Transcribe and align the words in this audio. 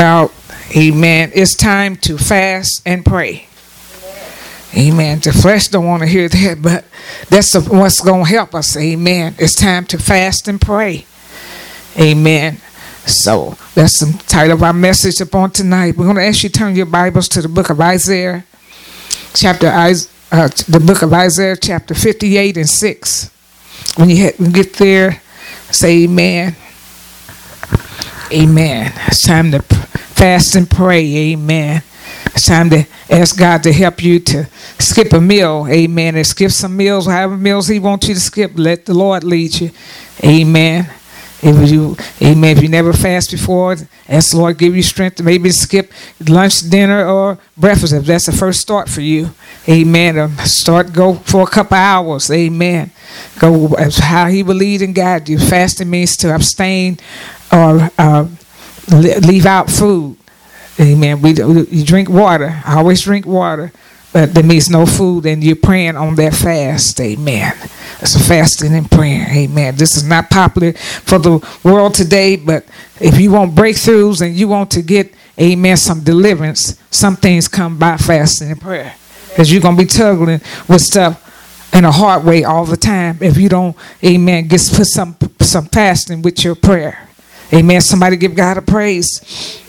about, 0.00 0.32
amen, 0.76 1.32
it's 1.34 1.56
time 1.56 1.96
to 1.96 2.16
fast 2.16 2.80
and 2.86 3.04
pray. 3.04 3.48
Amen. 4.72 5.18
The 5.18 5.32
flesh 5.32 5.66
don't 5.66 5.86
want 5.86 6.02
to 6.02 6.06
hear 6.06 6.28
that, 6.28 6.58
but 6.62 6.84
that's 7.28 7.52
what's 7.68 8.00
going 8.00 8.24
to 8.24 8.30
help 8.30 8.54
us. 8.54 8.76
Amen. 8.76 9.34
It's 9.40 9.56
time 9.56 9.86
to 9.86 9.98
fast 9.98 10.46
and 10.46 10.60
pray. 10.60 11.04
Amen. 11.98 12.58
So 13.06 13.56
that's 13.74 13.98
the 13.98 14.22
title 14.28 14.52
of 14.52 14.62
our 14.62 14.72
message 14.72 15.20
upon 15.20 15.50
tonight. 15.50 15.96
We're 15.96 16.04
going 16.04 16.14
to 16.18 16.24
ask 16.24 16.44
you 16.44 16.48
to 16.50 16.56
turn 16.56 16.76
your 16.76 16.86
Bibles 16.86 17.26
to 17.30 17.42
the 17.42 17.48
book 17.48 17.68
of 17.68 17.80
Isaiah, 17.80 18.44
chapter 19.34 19.66
uh, 19.66 19.98
the 20.68 20.80
book 20.86 21.02
of 21.02 21.12
Isaiah, 21.12 21.56
chapter 21.56 21.94
58 21.94 22.56
and 22.56 22.70
6. 22.70 23.30
When 23.96 24.10
you 24.10 24.30
get 24.52 24.74
there, 24.74 25.20
say 25.72 26.04
amen. 26.04 26.54
Amen. 28.30 28.92
It's 29.06 29.26
time 29.26 29.52
to 29.52 29.62
fast 29.62 30.54
and 30.54 30.68
pray. 30.68 31.32
Amen. 31.32 31.82
It's 32.26 32.46
time 32.46 32.68
to 32.70 32.84
ask 33.08 33.38
God 33.38 33.62
to 33.62 33.72
help 33.72 34.02
you 34.02 34.20
to 34.20 34.44
skip 34.78 35.14
a 35.14 35.20
meal. 35.20 35.66
Amen. 35.68 36.14
And 36.14 36.26
skip 36.26 36.50
some 36.50 36.76
meals, 36.76 37.06
however 37.06 37.38
meals 37.38 37.68
He 37.68 37.78
wants 37.78 38.06
you 38.06 38.14
to 38.14 38.20
skip. 38.20 38.52
Let 38.54 38.84
the 38.84 38.92
Lord 38.92 39.24
lead 39.24 39.58
you. 39.58 39.70
Amen. 40.22 40.90
If 41.40 41.70
you, 41.70 41.96
amen, 42.20 42.56
if 42.56 42.62
you 42.64 42.68
never 42.68 42.92
fast 42.92 43.30
before, 43.30 43.76
ask 44.08 44.32
the 44.32 44.38
Lord 44.38 44.58
give 44.58 44.74
you 44.74 44.82
strength 44.82 45.18
to 45.18 45.22
maybe 45.22 45.50
skip 45.50 45.92
lunch, 46.28 46.68
dinner, 46.68 47.06
or 47.06 47.38
breakfast. 47.56 47.92
If 47.92 48.06
that's 48.06 48.26
the 48.26 48.32
first 48.32 48.60
start 48.60 48.88
for 48.88 49.02
you, 49.02 49.30
amen. 49.68 50.18
Um, 50.18 50.36
start, 50.38 50.92
go 50.92 51.14
for 51.14 51.44
a 51.44 51.46
couple 51.46 51.76
hours, 51.76 52.28
amen. 52.28 52.90
Go 53.38 53.68
as 53.74 53.98
how 53.98 54.26
He 54.26 54.42
will 54.42 54.56
lead 54.56 54.82
and 54.82 54.92
guide 54.92 55.28
you. 55.28 55.38
Fasting 55.38 55.88
means 55.88 56.16
to 56.16 56.34
abstain 56.34 56.98
or 57.52 57.90
uh, 57.98 58.28
leave 58.90 59.46
out 59.46 59.70
food. 59.70 60.16
Amen. 60.80 61.20
We, 61.20 61.32
you 61.32 61.84
drink 61.84 62.08
water. 62.08 62.62
I 62.64 62.76
always 62.76 63.02
drink 63.02 63.26
water, 63.26 63.72
but 64.12 64.34
that 64.34 64.44
means 64.44 64.70
no 64.70 64.86
food, 64.86 65.26
and 65.26 65.42
you're 65.42 65.56
praying 65.56 65.96
on 65.96 66.14
that 66.16 66.34
fast. 66.34 67.00
Amen. 67.00 67.52
It's 68.00 68.14
a 68.14 68.20
fasting 68.20 68.74
and 68.74 68.88
praying. 68.88 69.26
Amen. 69.26 69.74
This 69.74 69.96
is 69.96 70.04
not 70.04 70.30
popular 70.30 70.72
for 70.72 71.18
the 71.18 71.44
world 71.64 71.94
today, 71.94 72.36
but 72.36 72.64
if 73.00 73.18
you 73.20 73.32
want 73.32 73.56
breakthroughs 73.56 74.24
and 74.24 74.36
you 74.36 74.46
want 74.46 74.70
to 74.72 74.82
get, 74.82 75.12
amen, 75.40 75.76
some 75.76 76.04
deliverance, 76.04 76.80
some 76.90 77.16
things 77.16 77.48
come 77.48 77.76
by 77.76 77.96
fasting 77.96 78.52
and 78.52 78.60
prayer. 78.60 78.94
Because 79.30 79.52
you're 79.52 79.62
going 79.62 79.76
to 79.76 79.82
be 79.82 79.88
tugging 79.88 80.40
with 80.68 80.80
stuff 80.80 81.24
in 81.74 81.84
a 81.84 81.92
hard 81.92 82.24
way 82.24 82.44
all 82.44 82.64
the 82.64 82.76
time 82.76 83.18
if 83.20 83.36
you 83.36 83.48
don't, 83.48 83.76
amen, 84.02 84.46
get 84.48 84.60
put 84.74 84.86
some 84.86 85.16
some 85.40 85.66
fasting 85.66 86.22
with 86.22 86.44
your 86.44 86.54
prayer. 86.54 87.07
Amen. 87.52 87.80
Somebody 87.80 88.16
give 88.16 88.34
God 88.34 88.58
a 88.58 88.62
praise. 88.62 89.62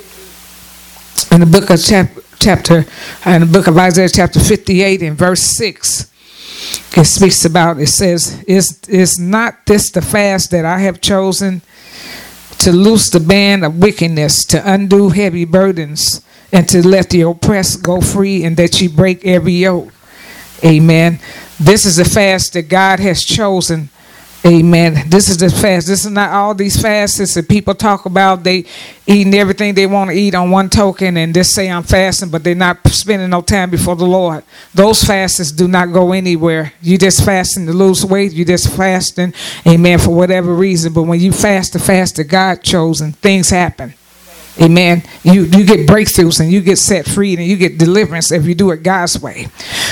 In 1.31 1.39
the 1.39 1.45
book 1.45 1.69
of 1.69 1.81
chap- 1.81 2.11
chapter, 2.39 2.85
uh, 3.25 3.29
in 3.29 3.41
the 3.41 3.47
book 3.47 3.67
of 3.67 3.77
Isaiah, 3.77 4.09
chapter 4.09 4.39
58, 4.39 5.01
and 5.01 5.17
verse 5.17 5.41
6, 5.41 6.11
it 6.97 7.05
speaks 7.05 7.45
about, 7.45 7.79
it 7.79 7.87
says, 7.87 8.43
is, 8.43 8.81
is 8.89 9.17
not 9.17 9.65
this 9.65 9.91
the 9.91 10.01
fast 10.01 10.51
that 10.51 10.65
I 10.65 10.79
have 10.79 10.99
chosen 10.99 11.61
to 12.59 12.73
loose 12.73 13.09
the 13.09 13.21
band 13.21 13.63
of 13.63 13.77
wickedness, 13.77 14.43
to 14.45 14.61
undo 14.69 15.09
heavy 15.09 15.45
burdens, 15.45 16.21
and 16.51 16.67
to 16.67 16.85
let 16.85 17.09
the 17.11 17.21
oppressed 17.21 17.81
go 17.81 18.01
free, 18.01 18.43
and 18.43 18.57
that 18.57 18.81
you 18.81 18.89
break 18.89 19.25
every 19.25 19.53
yoke? 19.53 19.93
Amen. 20.65 21.19
This 21.57 21.85
is 21.85 21.95
the 21.95 22.05
fast 22.05 22.53
that 22.53 22.63
God 22.63 22.99
has 22.99 23.23
chosen 23.23 23.89
Amen. 24.45 25.09
This 25.09 25.27
is 25.27 25.37
the 25.37 25.49
fast. 25.49 25.87
This 25.87 26.05
is 26.05 26.11
not 26.11 26.31
all 26.31 26.55
these 26.55 26.81
fasts 26.81 27.33
that 27.33 27.49
people 27.49 27.75
talk 27.75 28.05
about. 28.05 28.41
They 28.41 28.63
eating 29.05 29.33
everything 29.33 29.73
they 29.73 29.85
want 29.85 30.11
to 30.11 30.15
eat 30.15 30.33
on 30.33 30.49
one 30.49 30.69
token 30.69 31.17
and 31.17 31.33
just 31.33 31.53
say 31.53 31.69
I'm 31.69 31.83
fasting, 31.83 32.29
but 32.29 32.45
they're 32.45 32.55
not 32.55 32.77
spending 32.87 33.29
no 33.29 33.41
time 33.41 33.69
before 33.69 33.97
the 33.97 34.05
Lord. 34.05 34.45
Those 34.73 35.03
fasts 35.03 35.51
do 35.51 35.67
not 35.67 35.91
go 35.91 36.13
anywhere. 36.13 36.71
You 36.81 36.97
just 36.97 37.25
fasting 37.25 37.65
to 37.65 37.73
lose 37.73 38.05
weight. 38.05 38.31
You 38.31 38.45
just 38.45 38.73
fasting, 38.77 39.33
amen, 39.67 39.99
for 39.99 40.15
whatever 40.15 40.53
reason. 40.53 40.93
But 40.93 41.03
when 41.03 41.19
you 41.19 41.33
fast 41.33 41.73
the 41.73 41.79
fast 41.79 42.15
that 42.15 42.25
God 42.25 42.63
chosen, 42.63 43.11
things 43.11 43.49
happen. 43.49 43.93
Amen. 44.61 45.03
You 45.23 45.43
you 45.43 45.65
get 45.65 45.87
breakthroughs 45.87 46.39
and 46.39 46.49
you 46.49 46.61
get 46.61 46.77
set 46.77 47.05
free 47.05 47.35
and 47.35 47.45
you 47.45 47.57
get 47.57 47.77
deliverance 47.77 48.31
if 48.31 48.45
you 48.45 48.55
do 48.55 48.71
it 48.71 48.83
God's 48.83 49.21
way. 49.21 49.47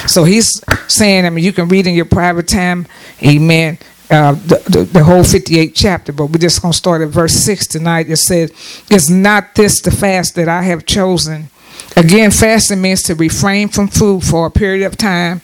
So 0.08 0.24
he's 0.24 0.62
saying, 0.88 1.26
I 1.26 1.30
mean, 1.30 1.44
you 1.44 1.52
can 1.52 1.68
read 1.68 1.86
in 1.86 1.96
your 1.96 2.06
private 2.06 2.48
time, 2.48 2.88
Amen 3.22 3.78
uh, 4.10 4.34
the, 4.34 4.88
the, 4.92 5.04
whole 5.04 5.24
58 5.24 5.76
chapter, 5.76 6.14
but 6.14 6.28
we're 6.28 6.38
just 6.38 6.62
going 6.62 6.72
to 6.72 6.78
start 6.78 7.02
at 7.02 7.10
verse 7.10 7.34
6 7.34 7.68
tonight. 7.68 8.10
It 8.10 8.18
says, 8.18 8.52
Is 8.90 9.10
not 9.10 9.56
this 9.56 9.82
the 9.82 9.92
fast 9.92 10.36
that 10.36 10.48
I 10.48 10.62
have 10.64 10.86
chosen? 10.86 11.50
Again, 11.96 12.32
fasting 12.32 12.82
means 12.82 13.02
to 13.04 13.16
refrain 13.16 13.68
from 13.68 13.88
food 13.88 14.24
for 14.24 14.46
a 14.46 14.52
period 14.52 14.86
of 14.86 14.96
time. 14.98 15.42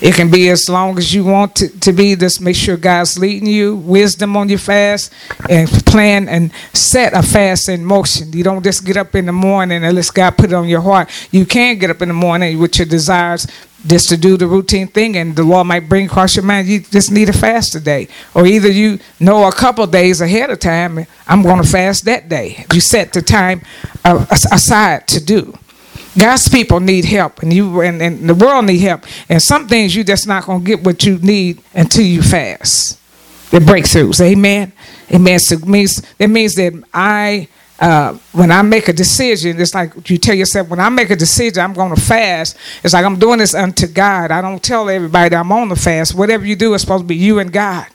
It 0.00 0.14
can 0.14 0.30
be 0.30 0.48
as 0.48 0.68
long 0.68 0.96
as 0.96 1.12
you 1.12 1.24
want 1.24 1.56
to, 1.56 1.68
to 1.80 1.92
be. 1.92 2.16
Just 2.16 2.40
make 2.40 2.56
sure 2.56 2.76
God's 2.76 3.18
leading 3.18 3.46
you, 3.46 3.76
wisdom 3.76 4.34
on 4.34 4.48
your 4.48 4.58
fast, 4.58 5.12
and 5.48 5.68
plan 5.68 6.26
and 6.28 6.52
set 6.72 7.12
a 7.12 7.22
fast 7.22 7.68
in 7.68 7.84
motion. 7.84 8.32
You 8.32 8.42
don't 8.42 8.64
just 8.64 8.86
get 8.86 8.96
up 8.96 9.14
in 9.14 9.26
the 9.26 9.32
morning 9.32 9.84
unless 9.84 10.10
God 10.10 10.38
put 10.38 10.46
it 10.46 10.54
on 10.54 10.68
your 10.68 10.80
heart. 10.80 11.10
You 11.30 11.44
can 11.44 11.78
get 11.78 11.90
up 11.90 12.00
in 12.00 12.08
the 12.08 12.14
morning 12.14 12.58
with 12.58 12.78
your 12.78 12.86
desires, 12.86 13.46
just 13.86 14.08
to 14.08 14.16
do 14.16 14.36
the 14.36 14.46
routine 14.46 14.86
thing 14.86 15.16
and 15.16 15.34
the 15.34 15.42
Lord 15.42 15.66
might 15.66 15.88
bring 15.88 16.06
across 16.06 16.36
your 16.36 16.44
mind 16.44 16.68
you 16.68 16.80
just 16.80 17.10
need 17.10 17.28
a 17.28 17.32
fast 17.32 17.72
today. 17.72 18.08
Or 18.34 18.46
either 18.46 18.70
you 18.70 18.98
know 19.18 19.46
a 19.48 19.52
couple 19.52 19.86
days 19.86 20.20
ahead 20.20 20.50
of 20.50 20.58
time 20.58 21.06
i'm 21.26 21.42
going 21.42 21.62
to 21.62 21.68
fast 21.68 22.04
that 22.04 22.28
day. 22.28 22.64
You 22.72 22.80
set 22.80 23.12
the 23.12 23.22
time 23.22 23.62
uh, 24.04 24.26
aside 24.30 25.06
to 25.08 25.24
do. 25.24 25.56
God's 26.18 26.48
people 26.48 26.80
need 26.80 27.04
help 27.04 27.42
and 27.42 27.52
you 27.52 27.80
and, 27.80 28.02
and 28.02 28.28
the 28.28 28.34
world 28.34 28.66
need 28.66 28.78
help. 28.78 29.04
And 29.28 29.40
some 29.42 29.68
things 29.68 29.94
you 29.94 30.04
just 30.04 30.26
not 30.26 30.44
going 30.44 30.60
to 30.60 30.66
get 30.66 30.84
what 30.84 31.04
you 31.04 31.18
need 31.18 31.62
until 31.72 32.04
you 32.04 32.22
fast. 32.22 32.98
The 33.50 33.58
breakthroughs. 33.58 34.20
Amen? 34.20 34.72
Amen. 35.12 35.38
So 35.38 35.56
it 35.56 35.66
means 35.66 36.02
it 36.18 36.28
means 36.28 36.54
that 36.54 36.72
i 36.92 37.48
uh, 37.80 38.12
when 38.32 38.50
I 38.52 38.60
make 38.60 38.88
a 38.88 38.92
decision, 38.92 39.58
it's 39.58 39.74
like 39.74 40.10
you 40.10 40.18
tell 40.18 40.34
yourself, 40.34 40.68
when 40.68 40.80
I 40.80 40.90
make 40.90 41.08
a 41.08 41.16
decision, 41.16 41.62
I'm 41.64 41.72
going 41.72 41.94
to 41.94 42.00
fast. 42.00 42.56
It's 42.84 42.92
like 42.92 43.06
I'm 43.06 43.18
doing 43.18 43.38
this 43.38 43.54
unto 43.54 43.86
God. 43.86 44.30
I 44.30 44.42
don't 44.42 44.62
tell 44.62 44.90
everybody 44.90 45.34
I'm 45.34 45.50
on 45.50 45.70
the 45.70 45.76
fast. 45.76 46.14
Whatever 46.14 46.44
you 46.44 46.56
do 46.56 46.74
it's 46.74 46.82
supposed 46.82 47.04
to 47.04 47.08
be 47.08 47.16
you 47.16 47.38
and 47.38 47.50
God. 47.50 47.86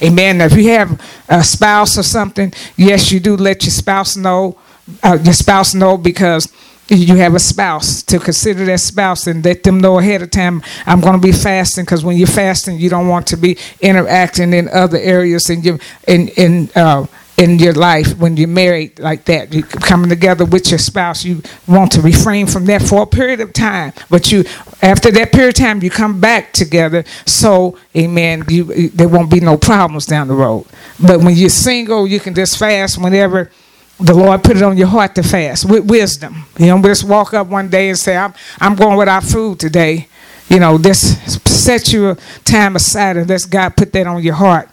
Amen. 0.00 0.38
Now, 0.38 0.46
if 0.46 0.54
you 0.54 0.70
have 0.70 1.00
a 1.28 1.42
spouse 1.42 1.98
or 1.98 2.02
something, 2.04 2.52
yes, 2.76 3.10
you 3.10 3.20
do 3.20 3.36
let 3.36 3.64
your 3.64 3.72
spouse 3.72 4.16
know. 4.16 4.58
Uh, 5.02 5.18
your 5.22 5.32
spouse 5.32 5.74
know 5.74 5.96
because 5.96 6.52
you 6.88 7.16
have 7.16 7.34
a 7.34 7.40
spouse 7.40 8.02
to 8.02 8.18
consider 8.18 8.64
that 8.66 8.78
spouse 8.80 9.26
and 9.26 9.44
let 9.44 9.62
them 9.62 9.80
know 9.80 9.98
ahead 9.98 10.20
of 10.20 10.30
time 10.30 10.62
i'm 10.84 11.00
going 11.00 11.18
to 11.18 11.26
be 11.26 11.32
fasting 11.32 11.82
because 11.82 12.04
when 12.04 12.16
you're 12.18 12.26
fasting 12.26 12.78
you 12.78 12.90
don't 12.90 13.08
want 13.08 13.26
to 13.26 13.38
be 13.38 13.56
interacting 13.80 14.52
in 14.52 14.68
other 14.68 14.98
areas 14.98 15.48
and 15.48 15.64
you 15.64 15.78
in 16.06 16.28
in 16.36 16.68
uh, 16.76 17.06
in 17.36 17.58
your 17.58 17.72
life 17.72 18.16
when 18.18 18.36
you're 18.36 18.46
married 18.46 18.98
like 19.00 19.24
that 19.24 19.52
you 19.52 19.62
coming 19.62 20.08
together 20.08 20.44
with 20.44 20.70
your 20.70 20.78
spouse 20.78 21.24
you 21.24 21.42
want 21.66 21.90
to 21.90 22.00
refrain 22.00 22.46
from 22.46 22.64
that 22.66 22.80
for 22.80 23.02
a 23.02 23.06
period 23.06 23.40
of 23.40 23.52
time 23.52 23.92
but 24.08 24.30
you 24.30 24.44
after 24.82 25.10
that 25.10 25.32
period 25.32 25.48
of 25.48 25.54
time 25.54 25.82
you 25.82 25.90
come 25.90 26.20
back 26.20 26.52
together 26.52 27.04
so 27.26 27.76
amen 27.96 28.44
you 28.48 28.88
there 28.90 29.08
won't 29.08 29.30
be 29.30 29.40
no 29.40 29.56
problems 29.56 30.06
down 30.06 30.28
the 30.28 30.34
road 30.34 30.64
but 31.04 31.20
when 31.20 31.34
you're 31.34 31.48
single 31.48 32.06
you 32.06 32.20
can 32.20 32.34
just 32.34 32.56
fast 32.56 32.98
whenever 33.02 33.50
the 33.98 34.14
Lord 34.14 34.42
put 34.42 34.56
it 34.56 34.62
on 34.62 34.76
your 34.76 34.88
heart 34.88 35.14
to 35.14 35.22
fast 35.22 35.68
with 35.68 35.88
wisdom. 35.88 36.44
You 36.58 36.66
know, 36.66 36.82
just 36.82 37.04
walk 37.04 37.32
up 37.32 37.46
one 37.46 37.68
day 37.68 37.88
and 37.88 37.98
say, 37.98 38.16
I'm, 38.16 38.34
I'm 38.58 38.74
going 38.74 38.96
without 38.98 39.22
food 39.22 39.60
today. 39.60 40.08
You 40.48 40.58
know, 40.58 40.78
this 40.78 41.16
set 41.44 41.92
your 41.92 42.16
time 42.44 42.76
aside 42.76 43.16
and 43.16 43.28
let 43.28 43.46
God 43.48 43.76
put 43.76 43.92
that 43.92 44.06
on 44.06 44.22
your 44.22 44.34
heart. 44.34 44.68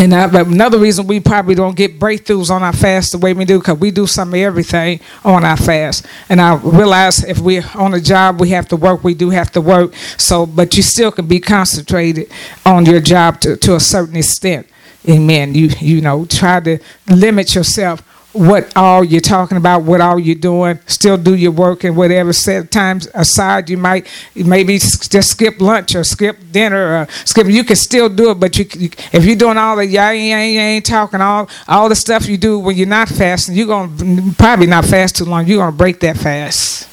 And 0.00 0.14
uh, 0.14 0.30
another 0.32 0.78
reason 0.78 1.06
we 1.06 1.20
probably 1.20 1.54
don't 1.54 1.76
get 1.76 1.98
breakthroughs 1.98 2.50
on 2.50 2.62
our 2.62 2.72
fast 2.72 3.12
the 3.12 3.18
way 3.18 3.34
we 3.34 3.44
do, 3.44 3.58
because 3.58 3.78
we 3.78 3.90
do 3.90 4.06
some 4.06 4.30
of 4.30 4.34
everything 4.34 4.98
on 5.26 5.44
our 5.44 5.58
fast. 5.58 6.06
And 6.30 6.40
I 6.40 6.54
realize 6.54 7.22
if 7.22 7.38
we're 7.38 7.66
on 7.74 7.92
a 7.92 8.00
job, 8.00 8.40
we 8.40 8.48
have 8.48 8.66
to 8.68 8.76
work. 8.76 9.04
We 9.04 9.12
do 9.12 9.28
have 9.28 9.52
to 9.52 9.60
work. 9.60 9.94
So, 10.16 10.46
but 10.46 10.74
you 10.74 10.82
still 10.82 11.12
can 11.12 11.26
be 11.26 11.38
concentrated 11.38 12.32
on 12.64 12.86
your 12.86 13.02
job 13.02 13.42
to, 13.42 13.58
to 13.58 13.74
a 13.74 13.80
certain 13.80 14.16
extent. 14.16 14.66
Amen. 15.06 15.54
You 15.54 15.68
you 15.80 16.00
know 16.00 16.24
try 16.24 16.60
to 16.60 16.78
limit 17.06 17.54
yourself 17.54 18.02
what 18.32 18.72
all 18.76 19.02
you're 19.02 19.20
talking 19.20 19.56
about, 19.56 19.82
what 19.82 20.00
all 20.00 20.18
you're 20.18 20.34
doing. 20.34 20.78
Still 20.86 21.16
do 21.16 21.34
your 21.34 21.52
work 21.52 21.84
and 21.84 21.96
whatever 21.96 22.32
set 22.32 22.70
times 22.70 23.08
aside. 23.14 23.70
You 23.70 23.78
might 23.78 24.06
maybe 24.34 24.78
just 24.78 25.30
skip 25.30 25.60
lunch 25.60 25.94
or 25.94 26.04
skip 26.04 26.36
dinner 26.52 27.00
or 27.00 27.08
skip. 27.24 27.46
You 27.48 27.64
can 27.64 27.76
still 27.76 28.08
do 28.08 28.30
it, 28.30 28.40
but 28.40 28.58
you, 28.58 28.66
you 28.78 28.90
if 29.12 29.24
you're 29.24 29.36
doing 29.36 29.58
all 29.58 29.76
the 29.76 29.86
yeah, 29.86 30.12
yeah, 30.12 30.36
ain't 30.36 30.86
talking 30.86 31.20
all 31.20 31.48
all 31.66 31.88
the 31.88 31.96
stuff 31.96 32.28
you 32.28 32.36
do 32.36 32.58
when 32.58 32.76
you're 32.76 32.86
not 32.86 33.08
fasting, 33.08 33.54
you're 33.54 33.66
gonna 33.66 34.32
probably 34.38 34.66
not 34.66 34.84
fast 34.84 35.16
too 35.16 35.24
long. 35.24 35.46
You're 35.46 35.58
gonna 35.58 35.76
break 35.76 36.00
that 36.00 36.16
fast. 36.16 36.89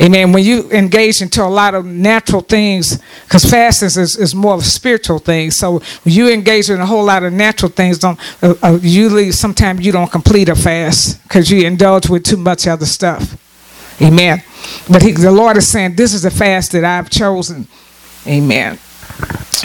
Amen. 0.00 0.32
When 0.32 0.42
you 0.42 0.70
engage 0.70 1.20
into 1.20 1.44
a 1.44 1.48
lot 1.48 1.74
of 1.74 1.84
natural 1.84 2.40
things, 2.40 2.98
because 3.24 3.44
fasting 3.44 3.86
is, 3.86 4.16
is 4.16 4.34
more 4.34 4.54
of 4.54 4.60
a 4.60 4.64
spiritual 4.64 5.18
thing. 5.18 5.50
So 5.50 5.80
when 6.04 6.14
you 6.14 6.32
engage 6.32 6.70
in 6.70 6.80
a 6.80 6.86
whole 6.86 7.04
lot 7.04 7.22
of 7.22 7.34
natural 7.34 7.70
things, 7.70 7.98
don't 7.98 8.18
uh, 8.42 8.54
uh, 8.62 8.78
usually 8.80 9.30
sometimes 9.30 9.84
you 9.84 9.92
don't 9.92 10.10
complete 10.10 10.48
a 10.48 10.56
fast 10.56 11.22
because 11.24 11.50
you 11.50 11.66
indulge 11.66 12.08
with 12.08 12.24
too 12.24 12.38
much 12.38 12.66
other 12.66 12.86
stuff. 12.86 13.36
Amen. 14.00 14.42
But 14.90 15.02
he, 15.02 15.12
the 15.12 15.30
Lord 15.30 15.58
is 15.58 15.68
saying, 15.68 15.96
This 15.96 16.14
is 16.14 16.22
the 16.22 16.30
fast 16.30 16.72
that 16.72 16.84
I've 16.84 17.10
chosen. 17.10 17.68
Amen. 18.26 18.78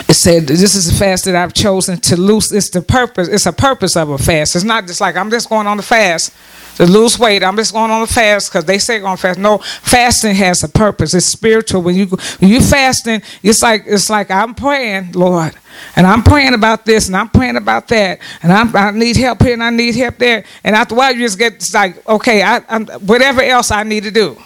It 0.08 0.14
said, 0.14 0.46
This 0.46 0.74
is 0.74 0.90
the 0.90 0.98
fast 0.98 1.24
that 1.24 1.34
I've 1.36 1.54
chosen 1.54 1.98
to 2.00 2.16
lose. 2.16 2.52
It's 2.52 2.70
the 2.70 2.82
purpose, 2.82 3.28
it's 3.28 3.46
a 3.46 3.52
purpose 3.52 3.96
of 3.96 4.10
a 4.10 4.18
fast. 4.18 4.54
It's 4.54 4.64
not 4.64 4.86
just 4.86 5.00
like 5.00 5.16
I'm 5.16 5.30
just 5.30 5.48
going 5.48 5.66
on 5.66 5.76
the 5.76 5.82
fast 5.82 6.32
to 6.76 6.86
lose 6.86 7.18
weight. 7.18 7.42
I'm 7.42 7.56
just 7.56 7.72
going 7.72 7.90
on 7.90 8.02
the 8.02 8.12
fast 8.12 8.50
because 8.50 8.64
they 8.64 8.78
say 8.78 9.00
on 9.00 9.16
fast. 9.16 9.38
No, 9.38 9.58
fasting 9.58 10.34
has 10.36 10.62
a 10.62 10.68
purpose. 10.68 11.14
It's 11.14 11.26
spiritual. 11.26 11.82
When 11.82 11.94
you 11.94 12.06
when 12.06 12.50
you 12.50 12.60
fasting, 12.60 13.22
it's 13.42 13.62
like 13.62 13.84
it's 13.86 14.10
like 14.10 14.30
I'm 14.30 14.54
praying, 14.54 15.12
Lord, 15.12 15.54
and 15.96 16.06
I'm 16.06 16.22
praying 16.22 16.54
about 16.54 16.84
this 16.84 17.08
and 17.08 17.16
I'm 17.16 17.28
praying 17.28 17.56
about 17.56 17.88
that, 17.88 18.20
and 18.42 18.52
I'm, 18.52 18.74
i 18.76 18.90
need 18.90 19.16
help 19.16 19.42
here 19.42 19.54
and 19.54 19.62
I 19.62 19.70
need 19.70 19.94
help 19.96 20.18
there. 20.18 20.44
And 20.62 20.76
after 20.76 20.94
a 20.94 20.98
while, 20.98 21.12
you 21.14 21.20
just 21.20 21.38
get 21.38 21.54
it's 21.54 21.74
like, 21.74 22.06
okay, 22.08 22.42
I, 22.42 22.62
I'm, 22.68 22.86
whatever 22.86 23.42
else 23.42 23.70
I 23.70 23.82
need 23.82 24.04
to 24.04 24.10
do. 24.10 24.36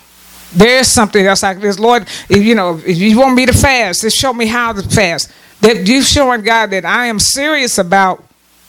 There's 0.53 0.89
something 0.89 1.25
else 1.25 1.43
like 1.43 1.61
this, 1.61 1.79
Lord. 1.79 2.03
If 2.29 2.43
you 2.43 2.55
know, 2.55 2.81
if 2.85 2.99
you 2.99 3.19
want 3.19 3.37
me 3.37 3.47
to 3.47 3.53
fast, 3.53 4.03
just 4.03 4.17
show 4.17 4.33
me 4.33 4.47
how 4.47 4.73
to 4.73 4.83
fast. 4.83 5.31
That 5.61 5.87
you 5.87 6.03
showing 6.03 6.43
God 6.43 6.71
that 6.71 6.85
I 6.85 7.07
am 7.07 7.19
serious 7.19 7.79
about 7.79 8.25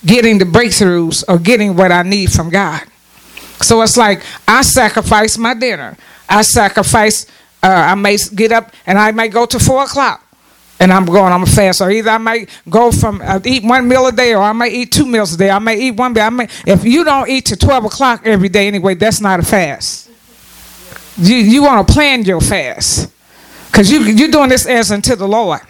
getting 0.06 0.38
the 0.38 0.46
breakthroughs 0.46 1.24
or 1.28 1.40
getting 1.40 1.76
what 1.76 1.92
I 1.92 2.04
need 2.04 2.32
from 2.32 2.50
God. 2.50 2.84
So 3.62 3.82
it's 3.82 3.98
like 3.98 4.24
I 4.48 4.62
sacrifice 4.62 5.38
my 5.38 5.54
dinner. 5.54 5.98
I 6.30 6.42
sacrifice. 6.42 7.26
Uh, 7.64 7.68
I 7.68 7.96
may 7.96 8.18
get 8.36 8.52
up 8.52 8.74
and 8.86 8.98
I 8.98 9.12
may 9.12 9.28
go 9.28 9.46
to 9.46 9.60
four 9.60 9.84
o'clock, 9.84 10.26
and 10.80 10.92
I'm 10.92 11.06
going. 11.06 11.32
I'm 11.32 11.44
a 11.44 11.48
fast. 11.48 11.82
Or 11.82 11.90
either 11.90 12.10
I 12.10 12.18
might 12.18 12.50
go 12.70 12.92
from 12.92 13.22
uh, 13.24 13.40
eat 13.46 13.64
one 13.64 13.88
meal 13.88 14.08
a 14.08 14.12
day, 14.12 14.34
or 14.34 14.44
I 14.44 14.52
might 14.52 14.74
eat 14.74 14.92
two 14.92 15.06
meals 15.06 15.34
a 15.34 15.38
day. 15.38 15.50
I 15.50 15.60
may 15.60 15.80
eat 15.80 15.92
one 15.92 16.14
meal. 16.14 16.24
I 16.24 16.30
may. 16.30 16.48
If 16.66 16.84
you 16.84 17.04
don't 17.04 17.30
eat 17.30 17.46
to 17.48 17.56
twelve 17.56 17.86
o'clock 17.86 18.22
every 18.26 18.50
day 18.50 18.68
anyway, 18.68 18.96
that's 18.96 19.22
not 19.22 19.40
a 19.40 19.44
fast. 19.44 20.11
You 21.22 21.36
you 21.36 21.62
want 21.62 21.88
to 21.88 21.94
plan 21.94 22.24
your 22.24 22.42
fast, 22.42 23.12
cause 23.72 23.92
you 23.92 24.00
you're 24.00 24.32
doing 24.32 24.50
this 24.50 24.66
as 24.66 24.92
unto 24.92 25.16
the 25.16 25.28
Lord. 25.28 25.62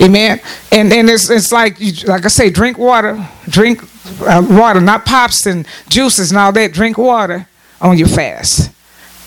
Amen. 0.00 0.40
And 0.72 0.90
and 0.90 1.10
it's 1.10 1.28
it's 1.28 1.52
like 1.52 1.78
you, 1.78 1.92
like 2.06 2.24
I 2.24 2.28
say, 2.28 2.48
drink 2.48 2.78
water, 2.78 3.28
drink 3.48 3.82
uh, 4.22 4.46
water, 4.48 4.80
not 4.80 5.04
pops 5.04 5.44
and 5.44 5.66
juices 5.88 6.30
and 6.30 6.38
all 6.38 6.50
that. 6.52 6.72
Drink 6.72 6.96
water 6.96 7.46
on 7.80 7.98
your 7.98 8.08
fast. 8.08 8.70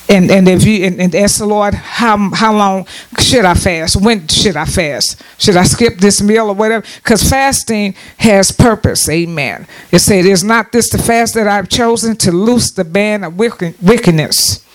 And 0.09 0.31
and 0.31 0.47
if 0.47 0.65
you 0.65 0.86
and, 0.86 1.00
and 1.00 1.13
ask 1.13 1.38
the 1.38 1.45
Lord, 1.45 1.75
how 1.75 2.18
how 2.31 2.56
long 2.56 2.88
should 3.19 3.45
I 3.45 3.53
fast? 3.53 3.95
When 4.01 4.27
should 4.27 4.57
I 4.57 4.65
fast? 4.65 5.21
Should 5.38 5.56
I 5.56 5.65
skip 5.65 6.00
this 6.00 6.19
meal 6.19 6.47
or 6.47 6.56
whatever? 6.56 6.83
Because 6.95 7.30
fasting 7.30 7.94
has 8.18 8.51
purpose. 8.51 9.07
Amen. 9.07 9.68
It 9.91 10.00
said, 10.00 10.25
"Is 10.25 10.44
not 10.44 10.71
this 10.71 10.89
the 10.89 10.97
fast 10.97 11.36
that 11.36 11.47
I've 11.47 11.69
chosen 11.69 12.15
to 12.18 12.31
loose 12.31 12.71
the 12.71 12.86
band 12.86 13.24
of 13.24 13.38
wickedness?" 13.38 14.65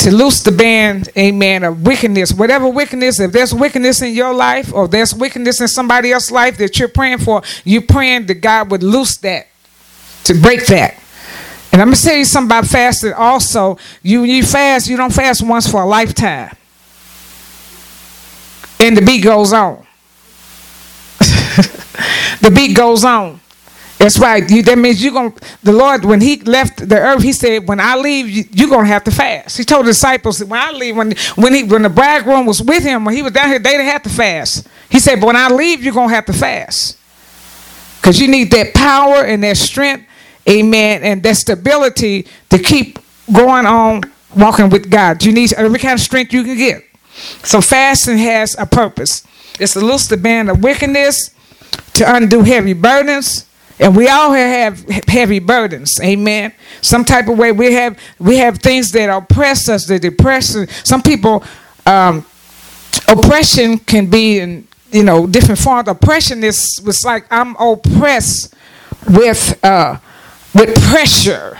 To 0.00 0.10
loose 0.10 0.42
the 0.42 0.52
band, 0.52 1.10
amen, 1.16 1.62
of 1.62 1.82
wickedness, 1.82 2.32
whatever 2.32 2.66
wickedness, 2.68 3.20
if 3.20 3.32
there's 3.32 3.52
wickedness 3.52 4.00
in 4.00 4.14
your 4.14 4.32
life 4.32 4.72
or 4.72 4.88
there's 4.88 5.14
wickedness 5.14 5.60
in 5.60 5.68
somebody 5.68 6.10
else's 6.10 6.30
life 6.30 6.56
that 6.56 6.78
you're 6.78 6.88
praying 6.88 7.18
for, 7.18 7.42
you're 7.64 7.82
praying 7.82 8.24
that 8.26 8.36
God 8.36 8.70
would 8.70 8.82
loose 8.82 9.18
that, 9.18 9.48
to 10.24 10.32
break 10.34 10.64
that. 10.66 10.94
And 11.72 11.82
I'm 11.82 11.88
gonna 11.88 11.96
tell 11.96 12.16
you 12.16 12.24
something 12.24 12.48
about 12.48 12.66
fasting 12.66 13.12
also. 13.12 13.78
You 14.02 14.24
you 14.24 14.42
fast, 14.42 14.88
you 14.88 14.96
don't 14.96 15.12
fast 15.12 15.46
once 15.46 15.70
for 15.70 15.82
a 15.82 15.86
lifetime. 15.86 16.56
And 18.80 18.96
the 18.96 19.02
beat 19.02 19.22
goes 19.22 19.52
on. 19.52 19.86
the 22.40 22.50
beat 22.52 22.74
goes 22.74 23.04
on. 23.04 23.38
That's 24.00 24.18
right. 24.18 24.50
You, 24.50 24.62
that 24.62 24.78
means 24.78 25.04
you're 25.04 25.12
going 25.12 25.30
to, 25.30 25.46
the 25.62 25.74
Lord, 25.74 26.06
when 26.06 26.22
He 26.22 26.40
left 26.40 26.88
the 26.88 26.98
earth, 26.98 27.22
He 27.22 27.34
said, 27.34 27.68
When 27.68 27.78
I 27.78 27.96
leave, 27.96 28.30
you, 28.30 28.44
you're 28.50 28.70
going 28.70 28.86
to 28.86 28.90
have 28.90 29.04
to 29.04 29.10
fast. 29.10 29.58
He 29.58 29.62
told 29.64 29.84
the 29.84 29.90
disciples, 29.90 30.42
When 30.42 30.58
I 30.58 30.72
leave, 30.72 30.96
when, 30.96 31.12
when, 31.34 31.52
he, 31.52 31.64
when 31.64 31.82
the 31.82 31.90
bridegroom 31.90 32.46
was 32.46 32.62
with 32.62 32.82
Him, 32.82 33.04
when 33.04 33.14
He 33.14 33.20
was 33.20 33.32
down 33.32 33.48
here, 33.48 33.58
they 33.58 33.72
didn't 33.72 33.88
have 33.88 34.02
to 34.04 34.08
fast. 34.08 34.66
He 34.88 34.98
said, 35.00 35.20
But 35.20 35.26
when 35.26 35.36
I 35.36 35.48
leave, 35.50 35.84
you're 35.84 35.92
going 35.92 36.08
to 36.08 36.14
have 36.14 36.24
to 36.26 36.32
fast. 36.32 36.96
Because 38.00 38.18
you 38.18 38.26
need 38.26 38.50
that 38.52 38.72
power 38.72 39.16
and 39.16 39.44
that 39.44 39.58
strength, 39.58 40.08
amen, 40.48 41.02
and 41.02 41.22
that 41.22 41.36
stability 41.36 42.26
to 42.48 42.58
keep 42.58 42.98
going 43.30 43.66
on 43.66 44.00
walking 44.34 44.70
with 44.70 44.90
God. 44.90 45.22
You 45.22 45.32
need 45.32 45.52
every 45.52 45.78
kind 45.78 45.92
of 45.92 46.00
strength 46.00 46.32
you 46.32 46.42
can 46.42 46.56
get. 46.56 46.84
So 47.44 47.60
fasting 47.60 48.16
has 48.16 48.56
a 48.58 48.64
purpose. 48.64 49.24
It's 49.58 49.74
to 49.74 49.80
loose 49.80 50.06
the 50.06 50.16
band 50.16 50.48
of 50.48 50.62
wickedness, 50.62 51.34
to 51.92 52.16
undo 52.16 52.40
heavy 52.40 52.72
burdens, 52.72 53.44
and 53.80 53.96
we 53.96 54.08
all 54.08 54.32
have 54.32 54.78
heavy 55.08 55.38
burdens 55.38 55.98
amen 56.02 56.52
some 56.80 57.04
type 57.04 57.26
of 57.28 57.36
way 57.38 57.50
we 57.50 57.72
have 57.72 57.98
we 58.18 58.36
have 58.36 58.58
things 58.58 58.90
that 58.90 59.08
oppress 59.08 59.68
us 59.68 59.86
that 59.86 60.02
depress 60.02 60.54
us 60.54 60.68
some 60.84 61.02
people 61.02 61.42
um, 61.86 62.24
oppression 63.08 63.78
can 63.78 64.08
be 64.08 64.38
in 64.38 64.66
you 64.92 65.02
know 65.02 65.26
different 65.26 65.58
forms 65.58 65.88
oppression 65.88 66.44
is 66.44 66.80
was 66.84 67.04
like 67.04 67.24
i'm 67.32 67.56
oppressed 67.56 68.54
with 69.08 69.58
uh, 69.64 69.96
with 70.54 70.74
pressure 70.90 71.58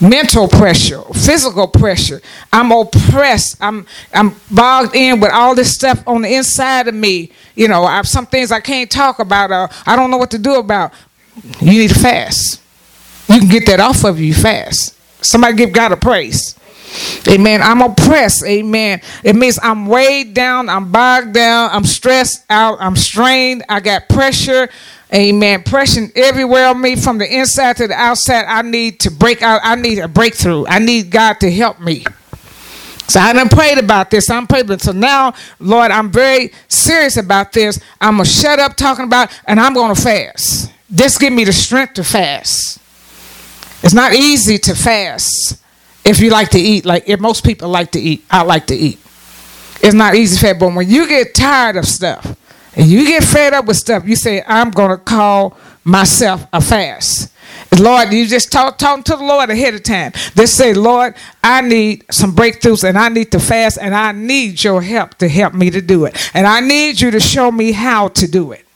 mental 0.00 0.48
pressure, 0.48 1.02
physical 1.12 1.66
pressure. 1.66 2.20
I'm 2.52 2.70
oppressed. 2.72 3.56
I'm 3.60 3.86
I'm 4.12 4.36
bogged 4.50 4.94
in 4.94 5.20
with 5.20 5.32
all 5.32 5.54
this 5.54 5.74
stuff 5.74 6.02
on 6.06 6.22
the 6.22 6.34
inside 6.34 6.88
of 6.88 6.94
me. 6.94 7.32
You 7.54 7.68
know, 7.68 7.84
I 7.84 7.96
have 7.96 8.08
some 8.08 8.26
things 8.26 8.52
I 8.52 8.60
can't 8.60 8.90
talk 8.90 9.18
about. 9.18 9.72
I 9.86 9.96
don't 9.96 10.10
know 10.10 10.16
what 10.16 10.30
to 10.32 10.38
do 10.38 10.56
about. 10.56 10.92
You 11.60 11.78
need 11.80 11.88
to 11.90 11.98
fast. 11.98 12.60
You 13.28 13.40
can 13.40 13.48
get 13.48 13.66
that 13.66 13.80
off 13.80 14.04
of 14.04 14.18
you 14.20 14.34
fast. 14.34 14.96
Somebody 15.24 15.56
give 15.56 15.72
God 15.72 15.92
a 15.92 15.96
praise. 15.96 16.58
Amen. 17.28 17.60
I'm 17.62 17.82
oppressed. 17.82 18.44
Amen. 18.44 19.00
It 19.22 19.36
means 19.36 19.58
I'm 19.62 19.86
weighed 19.86 20.34
down. 20.34 20.68
I'm 20.68 20.90
bogged 20.90 21.34
down. 21.34 21.70
I'm 21.72 21.84
stressed 21.84 22.44
out. 22.48 22.78
I'm 22.80 22.96
strained. 22.96 23.64
I 23.68 23.80
got 23.80 24.08
pressure. 24.08 24.68
Amen. 25.12 25.62
Pressure 25.62 26.06
everywhere 26.16 26.68
on 26.68 26.80
me 26.80 26.96
from 26.96 27.18
the 27.18 27.26
inside 27.26 27.76
to 27.78 27.88
the 27.88 27.94
outside. 27.94 28.44
I 28.46 28.62
need 28.62 29.00
to 29.00 29.10
break 29.10 29.42
out. 29.42 29.60
I 29.62 29.74
need 29.74 29.98
a 29.98 30.08
breakthrough. 30.08 30.66
I 30.66 30.78
need 30.78 31.10
God 31.10 31.40
to 31.40 31.50
help 31.50 31.80
me. 31.80 32.04
So 33.08 33.20
I 33.20 33.32
done 33.32 33.48
prayed 33.48 33.78
about 33.78 34.10
this. 34.10 34.28
I'm 34.28 34.46
praying. 34.46 34.78
So 34.78 34.92
now, 34.92 35.34
Lord, 35.58 35.90
I'm 35.90 36.10
very 36.10 36.52
serious 36.68 37.16
about 37.16 37.52
this. 37.52 37.80
I'm 38.00 38.16
going 38.16 38.26
to 38.26 38.30
shut 38.30 38.58
up 38.58 38.76
talking 38.76 39.06
about 39.06 39.30
and 39.46 39.58
I'm 39.58 39.72
going 39.72 39.94
to 39.94 40.00
fast. 40.00 40.72
This 40.90 41.18
give 41.18 41.32
me 41.32 41.44
the 41.44 41.52
strength 41.52 41.94
to 41.94 42.04
fast. 42.04 42.78
It's 43.82 43.94
not 43.94 44.14
easy 44.14 44.58
to 44.58 44.74
fast 44.74 45.62
if 46.04 46.18
you 46.20 46.30
like 46.30 46.50
to 46.50 46.58
eat. 46.58 46.84
Like 46.84 47.04
if 47.06 47.20
most 47.20 47.44
people 47.44 47.68
like 47.68 47.92
to 47.92 48.00
eat, 48.00 48.24
I 48.30 48.42
like 48.42 48.66
to 48.68 48.74
eat. 48.74 48.98
It's 49.80 49.94
not 49.94 50.14
easy 50.14 50.38
fast, 50.38 50.58
but 50.58 50.74
when 50.74 50.88
you 50.88 51.06
get 51.06 51.34
tired 51.34 51.76
of 51.76 51.86
stuff 51.86 52.36
and 52.74 52.86
you 52.86 53.06
get 53.06 53.22
fed 53.22 53.52
up 53.52 53.66
with 53.66 53.76
stuff, 53.76 54.04
you 54.06 54.16
say, 54.16 54.42
"I'm 54.46 54.70
gonna 54.70 54.96
call 54.96 55.56
myself 55.84 56.46
a 56.52 56.60
fast." 56.60 57.30
Lord, 57.78 58.12
you 58.12 58.26
just 58.26 58.50
talk 58.50 58.78
talking 58.78 59.04
to 59.04 59.16
the 59.16 59.22
Lord 59.22 59.50
ahead 59.50 59.74
of 59.74 59.82
time. 59.82 60.12
They 60.34 60.46
say, 60.46 60.74
Lord, 60.74 61.14
I 61.44 61.60
need 61.60 62.04
some 62.10 62.34
breakthroughs 62.34 62.82
and 62.82 62.98
I 62.98 63.08
need 63.08 63.30
to 63.32 63.40
fast 63.40 63.78
and 63.80 63.94
I 63.94 64.12
need 64.12 64.62
your 64.64 64.82
help 64.82 65.16
to 65.16 65.28
help 65.28 65.54
me 65.54 65.70
to 65.70 65.80
do 65.80 66.04
it. 66.06 66.30
And 66.34 66.46
I 66.46 66.60
need 66.60 67.00
you 67.00 67.10
to 67.10 67.20
show 67.20 67.50
me 67.52 67.72
how 67.72 68.08
to 68.08 68.26
do 68.26 68.52
it. 68.52 68.67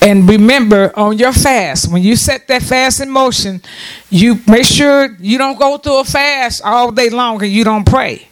And 0.00 0.28
remember 0.28 0.92
on 0.96 1.18
your 1.18 1.32
fast, 1.32 1.90
when 1.90 2.02
you 2.02 2.16
set 2.16 2.46
that 2.48 2.62
fast 2.62 3.00
in 3.00 3.10
motion, 3.10 3.62
you 4.10 4.38
make 4.46 4.64
sure 4.64 5.16
you 5.18 5.38
don't 5.38 5.58
go 5.58 5.78
through 5.78 6.00
a 6.00 6.04
fast 6.04 6.62
all 6.64 6.92
day 6.92 7.10
long 7.10 7.42
and 7.42 7.50
you 7.50 7.64
don't 7.64 7.84
pray. 7.84 8.28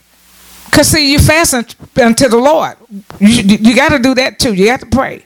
Because, 0.67 0.89
see, 0.89 1.13
you 1.13 1.19
fast 1.19 1.55
unto 1.55 2.29
the 2.29 2.39
Lord. 2.39 2.77
You, 3.19 3.43
you 3.43 3.77
got 3.77 3.91
to 3.91 3.99
do 3.99 4.15
that 4.15 4.39
too. 4.39 4.55
You 4.55 4.71
have 4.71 4.81
to 4.81 4.87
pray. 4.87 5.25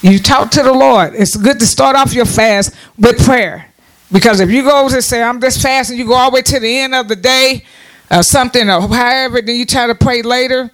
You 0.00 0.18
talk 0.18 0.50
to 0.52 0.62
the 0.62 0.72
Lord. 0.72 1.14
It's 1.14 1.36
good 1.36 1.60
to 1.60 1.66
start 1.66 1.94
off 1.94 2.12
your 2.12 2.24
fast 2.24 2.74
with 2.98 3.24
prayer. 3.24 3.68
Because 4.10 4.40
if 4.40 4.50
you 4.50 4.64
go 4.64 4.88
to 4.88 5.00
say, 5.00 5.22
I'm 5.22 5.40
just 5.40 5.62
fasting, 5.62 5.96
you 5.96 6.06
go 6.06 6.14
all 6.14 6.30
the 6.30 6.34
way 6.34 6.42
to 6.42 6.60
the 6.60 6.78
end 6.78 6.94
of 6.94 7.08
the 7.08 7.16
day, 7.16 7.64
or 8.10 8.22
something, 8.22 8.68
or 8.68 8.82
however, 8.88 9.40
then 9.40 9.56
you 9.56 9.64
try 9.64 9.86
to 9.86 9.94
pray 9.94 10.22
later, 10.22 10.70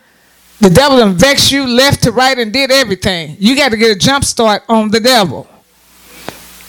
the 0.61 0.71
devil 0.71 0.99
done 0.99 1.15
vexed 1.15 1.53
you 1.53 1.67
left 1.67 2.03
to 2.05 2.13
right 2.13 2.37
and 2.39 2.53
did 2.53 2.71
everything. 2.71 3.37
You 3.39 3.57
got 3.57 3.71
to 3.71 3.77
get 3.77 3.97
a 3.97 3.99
jump 3.99 4.25
start 4.25 4.63
on 4.69 4.91
the 4.91 5.01
devil. 5.01 5.49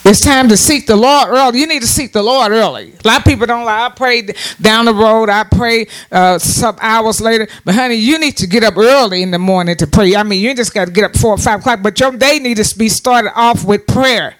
It's 0.05 0.21
time 0.21 0.49
to 0.49 0.57
seek 0.57 0.87
the 0.87 0.95
Lord 0.95 1.29
early. 1.29 1.59
You 1.59 1.67
need 1.67 1.81
to 1.81 1.87
seek 1.87 2.13
the 2.13 2.23
Lord 2.23 2.51
early. 2.51 2.93
A 3.03 3.07
lot 3.07 3.19
of 3.19 3.25
people 3.25 3.45
don't 3.45 3.65
like, 3.65 3.91
I 3.91 3.95
pray 3.95 4.21
down 4.59 4.85
the 4.85 4.93
road, 4.93 5.29
I 5.29 5.43
pray 5.43 5.87
uh, 6.11 6.39
some 6.39 6.77
hours 6.81 7.21
later. 7.21 7.47
But 7.65 7.75
honey, 7.75 7.95
you 7.95 8.17
need 8.17 8.37
to 8.37 8.47
get 8.47 8.63
up 8.63 8.77
early 8.77 9.21
in 9.21 9.31
the 9.31 9.39
morning 9.39 9.75
to 9.77 9.87
pray. 9.87 10.15
I 10.15 10.23
mean, 10.23 10.41
you 10.41 10.55
just 10.55 10.73
got 10.73 10.85
to 10.85 10.91
get 10.91 11.03
up 11.03 11.15
four 11.17 11.31
or 11.33 11.37
five 11.37 11.59
o'clock. 11.59 11.81
But 11.83 11.99
your 11.99 12.11
day 12.11 12.39
needs 12.39 12.71
to 12.71 12.79
be 12.79 12.89
started 12.89 13.33
off 13.35 13.65
with 13.65 13.85
prayer. 13.87 14.35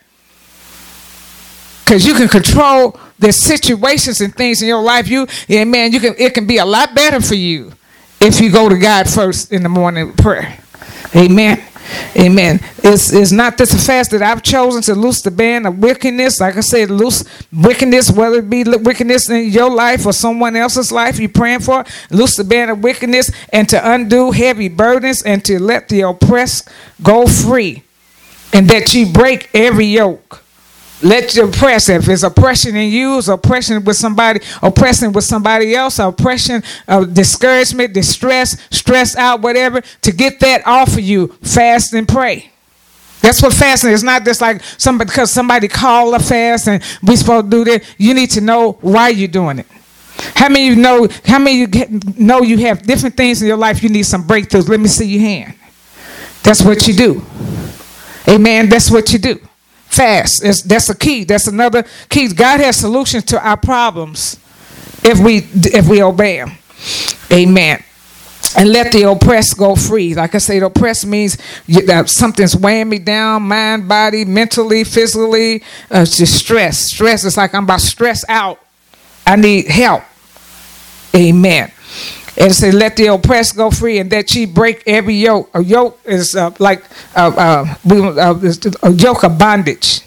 because 1.85 2.05
you 2.05 2.13
can 2.13 2.27
control 2.27 2.99
the 3.19 3.33
situations 3.33 4.21
and 4.21 4.33
things 4.35 4.61
in 4.61 4.67
your 4.67 4.81
life. 4.81 5.07
You, 5.07 5.27
yeah, 5.47 5.63
man, 5.65 5.91
you 5.91 5.99
can. 5.99 6.15
It 6.17 6.33
can 6.33 6.47
be 6.47 6.57
a 6.57 6.65
lot 6.65 6.95
better 6.95 7.21
for 7.21 7.35
you 7.35 7.73
if 8.21 8.39
you 8.39 8.51
go 8.51 8.69
to 8.69 8.77
God 8.77 9.09
first 9.09 9.51
in 9.51 9.63
the 9.63 9.69
morning 9.69 10.13
prayer. 10.13 10.57
Amen. 11.15 11.63
Amen. 12.15 12.59
It's, 12.83 13.11
it's 13.11 13.31
not 13.31 13.57
this 13.57 13.85
fast 13.85 14.11
that 14.11 14.21
I've 14.21 14.43
chosen 14.43 14.81
to 14.83 14.95
loose 14.95 15.21
the 15.21 15.31
band 15.31 15.65
of 15.65 15.79
wickedness. 15.79 16.39
Like 16.39 16.57
I 16.57 16.61
said, 16.61 16.91
loose 16.91 17.23
wickedness, 17.51 18.11
whether 18.11 18.39
it 18.39 18.49
be 18.49 18.63
wickedness 18.63 19.29
in 19.29 19.49
your 19.49 19.69
life 19.69 20.05
or 20.05 20.13
someone 20.13 20.55
else's 20.55 20.91
life 20.91 21.19
you're 21.19 21.29
praying 21.29 21.61
for, 21.61 21.83
loose 22.11 22.35
the 22.35 22.43
band 22.43 22.71
of 22.71 22.83
wickedness 22.83 23.31
and 23.51 23.67
to 23.69 23.91
undo 23.91 24.31
heavy 24.31 24.67
burdens 24.67 25.23
and 25.23 25.43
to 25.45 25.61
let 25.61 25.89
the 25.89 26.01
oppressed 26.01 26.69
go 27.01 27.25
free 27.25 27.83
and 28.53 28.67
that 28.69 28.93
you 28.93 29.11
break 29.11 29.49
every 29.53 29.85
yoke. 29.85 30.38
Let 31.01 31.33
you 31.35 31.45
oppress. 31.47 31.87
If 31.87 32.09
it's 32.09 32.23
oppression 32.23 32.75
in 32.75 32.91
you, 32.91 33.19
it's 33.19 33.29
oppression 33.29 33.83
with 33.83 33.95
somebody, 33.95 34.41
oppressing 34.61 35.13
with 35.13 35.23
somebody 35.23 35.73
else, 35.73 35.97
oppression, 35.97 36.61
uh, 36.87 37.05
discouragement, 37.05 37.93
distress, 37.93 38.57
stress 38.69 39.15
out, 39.15 39.41
whatever, 39.41 39.81
to 40.01 40.11
get 40.11 40.39
that 40.41 40.65
off 40.67 40.93
of 40.93 40.99
you, 40.99 41.27
fast 41.41 41.93
and 41.93 42.07
pray. 42.07 42.51
That's 43.21 43.41
what 43.41 43.53
fasting 43.53 43.91
is. 43.91 44.03
Not 44.03 44.25
just 44.25 44.41
like 44.41 44.61
somebody 44.77 45.09
because 45.09 45.31
somebody 45.31 45.67
called 45.67 46.15
a 46.15 46.19
fast 46.19 46.67
and 46.67 46.83
we 47.03 47.15
supposed 47.15 47.49
to 47.49 47.49
do 47.49 47.65
that. 47.65 47.83
You 47.97 48.13
need 48.13 48.31
to 48.31 48.41
know 48.41 48.73
why 48.81 49.09
you're 49.09 49.27
doing 49.27 49.59
it. 49.59 49.67
How 50.35 50.49
many 50.49 50.67
you 50.67 50.75
know? 50.75 51.07
How 51.25 51.39
many 51.39 51.57
you 51.57 51.67
get, 51.67 52.17
know 52.17 52.41
you 52.41 52.57
have 52.59 52.83
different 52.83 53.15
things 53.15 53.41
in 53.41 53.47
your 53.47 53.57
life? 53.57 53.81
You 53.83 53.89
need 53.89 54.03
some 54.03 54.25
breakthroughs. 54.25 54.67
Let 54.67 54.79
me 54.79 54.87
see 54.87 55.05
your 55.05 55.21
hand. 55.21 55.55
That's 56.43 56.61
what 56.61 56.87
you 56.87 56.93
do. 56.93 57.25
Amen. 58.27 58.69
That's 58.69 58.91
what 58.91 59.11
you 59.13 59.19
do. 59.19 59.48
Fast. 59.99 60.43
That's, 60.43 60.61
that's 60.61 60.89
a 60.89 60.95
key. 60.95 61.25
That's 61.25 61.47
another 61.47 61.83
key. 62.07 62.29
God 62.33 62.61
has 62.61 62.77
solutions 62.77 63.25
to 63.25 63.45
our 63.45 63.57
problems 63.57 64.39
if 65.03 65.19
we 65.19 65.47
if 65.53 65.89
we 65.89 66.01
obey 66.01 66.37
Him. 66.37 66.51
Amen. 67.31 67.83
And 68.57 68.69
let 68.69 68.93
the 68.93 69.03
oppressed 69.03 69.57
go 69.57 69.75
free. 69.75 70.15
Like 70.15 70.33
I 70.33 70.37
the 70.37 70.65
oppressed 70.65 71.05
means 71.05 71.37
that 71.67 72.09
something's 72.09 72.55
weighing 72.55 72.87
me 72.87 72.99
down, 72.99 73.43
mind, 73.43 73.89
body, 73.89 74.23
mentally, 74.23 74.85
physically. 74.85 75.63
Uh, 75.93 75.99
it's 75.99 76.15
just 76.17 76.37
stress. 76.37 76.79
Stress 76.93 77.25
is 77.25 77.35
like 77.35 77.53
I'm 77.53 77.65
about 77.65 77.81
stress 77.81 78.23
out. 78.29 78.57
I 79.27 79.35
need 79.35 79.67
help. 79.67 80.03
Amen 81.13 81.73
and 82.39 82.55
say, 82.55 82.71
"Let 82.71 82.95
the 82.95 83.07
oppressed 83.07 83.57
go 83.57 83.69
free, 83.69 83.99
and 83.99 84.09
that 84.11 84.29
she 84.29 84.45
break 84.45 84.83
every 84.87 85.15
yoke." 85.15 85.49
A 85.53 85.61
yoke 85.61 85.99
is 86.05 86.35
uh, 86.35 86.51
like 86.57 86.83
uh, 87.15 87.31
uh, 87.37 87.75
a 88.83 88.91
yoke 88.91 89.23
of 89.23 89.37
bondage. 89.37 90.01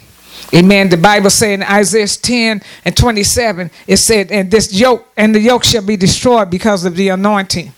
Amen. 0.53 0.89
The 0.89 0.97
Bible 0.97 1.29
said 1.29 1.53
in 1.53 1.63
Isaiah 1.63 2.05
10 2.05 2.61
and 2.85 2.97
27, 2.97 3.71
it 3.87 3.97
said, 3.97 4.31
"And 4.31 4.51
this 4.51 4.73
yoke 4.73 5.07
and 5.15 5.33
the 5.33 5.39
yoke 5.39 5.63
shall 5.63 5.85
be 5.85 5.95
destroyed 5.95 6.49
because 6.49 6.85
of 6.85 6.95
the 6.95 7.09
anointing." 7.09 7.71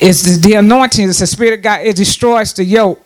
It's 0.00 0.22
the, 0.22 0.48
the 0.48 0.54
anointing. 0.54 1.08
It's 1.08 1.18
the 1.18 1.26
Spirit 1.26 1.54
of 1.54 1.62
God. 1.62 1.80
It 1.80 1.96
destroys 1.96 2.52
the 2.52 2.64
yoke 2.64 3.02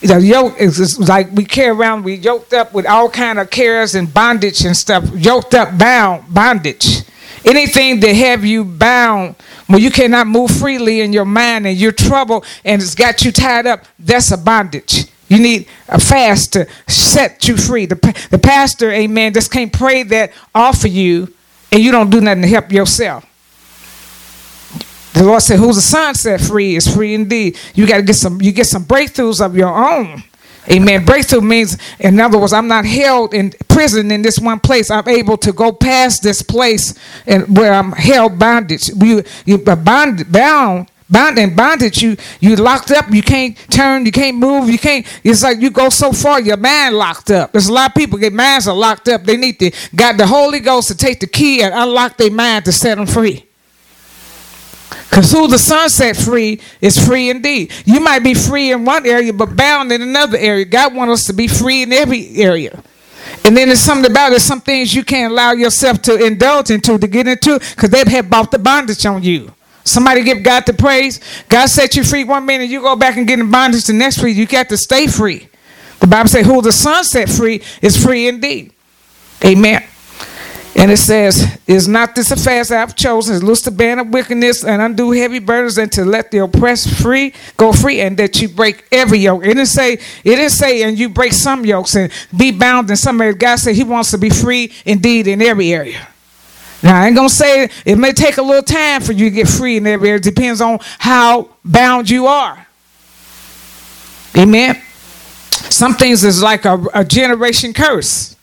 the 0.00 0.20
yoke 0.20 0.60
is 0.60 0.98
like 1.08 1.28
we 1.32 1.44
carry 1.44 1.70
around 1.70 2.04
we 2.04 2.14
yoked 2.14 2.52
up 2.52 2.72
with 2.72 2.86
all 2.86 3.10
kind 3.10 3.38
of 3.38 3.50
cares 3.50 3.96
and 3.96 4.14
bondage 4.14 4.64
and 4.64 4.76
stuff 4.76 5.04
yoked 5.12 5.54
up 5.54 5.76
bound 5.76 6.22
bondage 6.32 7.02
Anything 7.44 8.00
that 8.00 8.14
have 8.14 8.44
you 8.44 8.64
bound, 8.64 9.36
where 9.66 9.78
you 9.78 9.90
cannot 9.90 10.26
move 10.26 10.50
freely 10.50 11.00
in 11.00 11.12
your 11.12 11.24
mind 11.24 11.66
and 11.66 11.76
you're 11.76 11.92
troubled 11.92 12.44
and 12.64 12.80
it's 12.80 12.94
got 12.94 13.24
you 13.24 13.32
tied 13.32 13.66
up, 13.66 13.84
that's 13.98 14.30
a 14.32 14.38
bondage. 14.38 15.06
You 15.28 15.38
need 15.38 15.68
a 15.88 16.00
fast 16.00 16.54
to 16.54 16.66
set 16.86 17.46
you 17.46 17.56
free. 17.56 17.86
The, 17.86 17.96
the 18.30 18.38
pastor, 18.38 18.90
amen, 18.90 19.34
just 19.34 19.52
can't 19.52 19.72
pray 19.72 20.02
that 20.04 20.32
off 20.54 20.84
of 20.84 20.90
you 20.90 21.32
and 21.70 21.82
you 21.82 21.92
don't 21.92 22.10
do 22.10 22.20
nothing 22.20 22.42
to 22.42 22.48
help 22.48 22.72
yourself. 22.72 23.24
The 25.12 25.24
Lord 25.24 25.42
said, 25.42 25.58
"Who's 25.58 25.76
the 25.76 25.82
Son 25.82 26.14
set 26.14 26.40
free 26.40 26.76
is 26.76 26.86
free 26.86 27.14
indeed." 27.14 27.58
You 27.74 27.86
got 27.86 27.96
to 27.96 28.02
get 28.02 28.14
some. 28.14 28.40
You 28.40 28.52
get 28.52 28.66
some 28.66 28.84
breakthroughs 28.84 29.44
of 29.44 29.56
your 29.56 29.74
own. 29.74 30.22
Amen. 30.70 31.04
Breakthrough 31.04 31.40
means, 31.40 31.78
in 31.98 32.20
other 32.20 32.38
words, 32.38 32.52
I'm 32.52 32.68
not 32.68 32.84
held 32.84 33.32
in 33.32 33.52
prison 33.68 34.10
in 34.10 34.22
this 34.22 34.38
one 34.38 34.60
place. 34.60 34.90
I'm 34.90 35.08
able 35.08 35.36
to 35.38 35.52
go 35.52 35.72
past 35.72 36.22
this 36.22 36.42
place 36.42 36.94
and 37.26 37.56
where 37.56 37.72
I'm 37.72 37.92
held 37.92 38.38
bondage. 38.38 38.88
You 38.88 39.22
you 39.46 39.62
uh, 39.66 39.76
bond, 39.76 40.30
bound 40.30 40.90
bound 41.10 41.38
and 41.38 41.56
bondage 41.56 42.02
you 42.02 42.16
you 42.40 42.54
locked 42.56 42.90
up 42.90 43.06
you 43.10 43.22
can't 43.22 43.56
turn 43.70 44.04
you 44.04 44.12
can't 44.12 44.36
move 44.36 44.68
you 44.68 44.78
can't 44.78 45.06
it's 45.24 45.42
like 45.42 45.58
you 45.58 45.70
go 45.70 45.88
so 45.88 46.12
far 46.12 46.40
your 46.40 46.56
mind 46.56 46.94
locked 46.94 47.30
up 47.30 47.50
there's 47.52 47.68
a 47.68 47.72
lot 47.72 47.88
of 47.88 47.94
people 47.94 48.18
get 48.18 48.32
minds 48.32 48.68
are 48.68 48.76
locked 48.76 49.08
up 49.08 49.24
they 49.24 49.36
need 49.36 49.58
to 49.58 49.70
got 49.96 50.18
the 50.18 50.26
holy 50.26 50.60
ghost 50.60 50.88
to 50.88 50.94
take 50.94 51.18
the 51.20 51.26
key 51.26 51.62
and 51.62 51.72
unlock 51.74 52.16
their 52.18 52.30
mind 52.30 52.64
to 52.64 52.72
set 52.72 52.96
them 52.96 53.06
free 53.06 53.47
because 55.08 55.32
who 55.32 55.48
the 55.48 55.58
Son 55.58 55.88
set 55.88 56.16
free 56.16 56.60
is 56.80 57.02
free 57.04 57.30
indeed. 57.30 57.72
You 57.84 58.00
might 58.00 58.20
be 58.20 58.34
free 58.34 58.72
in 58.72 58.84
one 58.84 59.06
area, 59.06 59.32
but 59.32 59.56
bound 59.56 59.90
in 59.90 60.02
another 60.02 60.36
area. 60.36 60.64
God 60.64 60.94
wants 60.94 61.12
us 61.12 61.24
to 61.26 61.32
be 61.32 61.48
free 61.48 61.82
in 61.82 61.92
every 61.92 62.36
area. 62.36 62.82
And 63.44 63.56
then 63.56 63.68
there's 63.68 63.80
something 63.80 64.10
about 64.10 64.32
it, 64.32 64.40
some 64.40 64.60
things 64.60 64.94
you 64.94 65.04
can't 65.04 65.32
allow 65.32 65.52
yourself 65.52 66.02
to 66.02 66.24
indulge 66.24 66.70
into, 66.70 66.98
to 66.98 67.06
get 67.06 67.26
into, 67.26 67.58
because 67.58 67.90
they've 67.90 68.06
had 68.06 68.28
bought 68.28 68.50
the 68.50 68.58
bondage 68.58 69.04
on 69.06 69.22
you. 69.22 69.52
Somebody 69.84 70.22
give 70.22 70.42
God 70.42 70.66
the 70.66 70.74
praise. 70.74 71.18
God 71.48 71.66
set 71.66 71.96
you 71.96 72.04
free 72.04 72.24
one 72.24 72.44
minute, 72.44 72.68
you 72.68 72.82
go 72.82 72.94
back 72.94 73.16
and 73.16 73.26
get 73.26 73.38
in 73.38 73.50
bondage 73.50 73.84
the 73.84 73.94
next 73.94 74.22
week. 74.22 74.36
You 74.36 74.46
got 74.46 74.68
to 74.68 74.76
stay 74.76 75.06
free. 75.06 75.48
The 76.00 76.06
Bible 76.06 76.28
says, 76.28 76.46
Who 76.46 76.60
the 76.60 76.72
Son 76.72 77.02
set 77.04 77.28
free 77.28 77.62
is 77.80 78.02
free 78.02 78.28
indeed. 78.28 78.72
Amen. 79.44 79.87
And 80.78 80.92
it 80.92 80.98
says, 80.98 81.58
Is 81.66 81.88
not 81.88 82.14
this 82.14 82.30
a 82.30 82.36
fast 82.36 82.70
I 82.70 82.76
have 82.76 82.94
chosen 82.94 83.40
to 83.40 83.44
loose 83.44 83.62
the 83.62 83.72
band 83.72 83.98
of 83.98 84.08
wickedness 84.10 84.64
and 84.64 84.80
undo 84.80 85.10
heavy 85.10 85.40
burdens 85.40 85.76
and 85.76 85.90
to 85.92 86.04
let 86.04 86.30
the 86.30 86.38
oppressed 86.38 86.90
free 87.02 87.34
go 87.56 87.72
free 87.72 88.00
and 88.00 88.16
that 88.18 88.40
you 88.40 88.48
break 88.48 88.84
every 88.92 89.18
yoke. 89.18 89.42
It 89.42 89.48
didn't 89.48 89.66
say, 89.66 89.94
it 89.94 90.00
didn't 90.22 90.50
say, 90.50 90.84
and 90.84 90.96
you 90.96 91.08
break 91.08 91.32
some 91.32 91.66
yokes 91.66 91.96
and 91.96 92.12
be 92.36 92.52
bound 92.52 92.88
in 92.90 92.96
some 92.96 93.20
areas. 93.20 93.38
God 93.38 93.56
said 93.56 93.74
he 93.74 93.82
wants 93.82 94.12
to 94.12 94.18
be 94.18 94.30
free 94.30 94.72
indeed 94.84 95.26
in 95.26 95.42
every 95.42 95.72
area. 95.72 96.06
Now, 96.80 97.02
I 97.02 97.08
ain't 97.08 97.16
gonna 97.16 97.28
say 97.28 97.68
it 97.84 97.98
may 97.98 98.12
take 98.12 98.38
a 98.38 98.42
little 98.42 98.62
time 98.62 99.00
for 99.00 99.12
you 99.12 99.30
to 99.30 99.34
get 99.34 99.48
free 99.48 99.78
in 99.78 99.86
every 99.86 100.10
area. 100.10 100.18
It 100.18 100.22
depends 100.22 100.60
on 100.60 100.78
how 101.00 101.48
bound 101.64 102.08
you 102.08 102.28
are. 102.28 102.68
Amen. 104.36 104.80
Some 105.50 105.94
things 105.94 106.22
is 106.22 106.40
like 106.40 106.64
a, 106.64 106.80
a 106.94 107.04
generation 107.04 107.72
curse. 107.72 108.36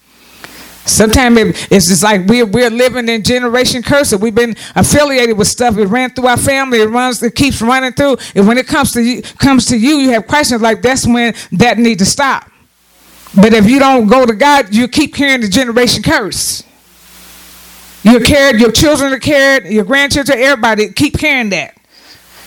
Sometimes 0.86 1.40
it's 1.72 1.88
just 1.88 2.04
like 2.04 2.26
we're 2.28 2.46
we're 2.46 2.70
living 2.70 3.10
in 3.10 3.24
generation 3.24 3.82
curse. 3.82 4.14
We've 4.14 4.36
been 4.36 4.56
affiliated 4.76 5.36
with 5.38 5.48
stuff. 5.48 5.78
It 5.78 5.88
ran 5.88 6.12
through 6.12 6.28
our 6.28 6.38
family. 6.38 6.80
It 6.80 6.90
runs. 6.90 7.24
It 7.24 7.34
keeps 7.34 7.62
running 7.62 7.94
through. 7.94 8.18
And 8.36 8.48
when 8.48 8.58
it 8.60 8.68
comes 8.68 8.92
to 8.92 9.02
you, 9.02 9.24
comes 9.24 9.66
to 9.68 9.78
you, 9.78 9.96
you 9.98 10.12
have 10.12 10.28
questions 10.28 10.62
like 10.62 10.84
that's 10.84 11.08
when 11.08 11.34
that 11.54 11.80
need 11.80 12.00
to 12.00 12.06
stop. 12.06 12.52
But 13.36 13.54
if 13.54 13.68
you 13.70 13.80
don't 13.80 14.08
go 14.08 14.26
to 14.26 14.34
God, 14.34 14.74
you 14.74 14.88
keep 14.88 15.16
carrying 15.16 15.42
the 15.42 15.50
generation 15.50 16.04
curse. 16.04 16.64
You're 18.04 18.24
carried. 18.24 18.62
Your 18.62 18.72
children 18.72 19.12
are 19.12 19.20
carried. 19.20 19.72
Your 19.72 19.84
grandchildren, 19.84 20.38
everybody 20.38 20.94
keep 20.94 21.18
carrying 21.18 21.50
that. 21.50 21.76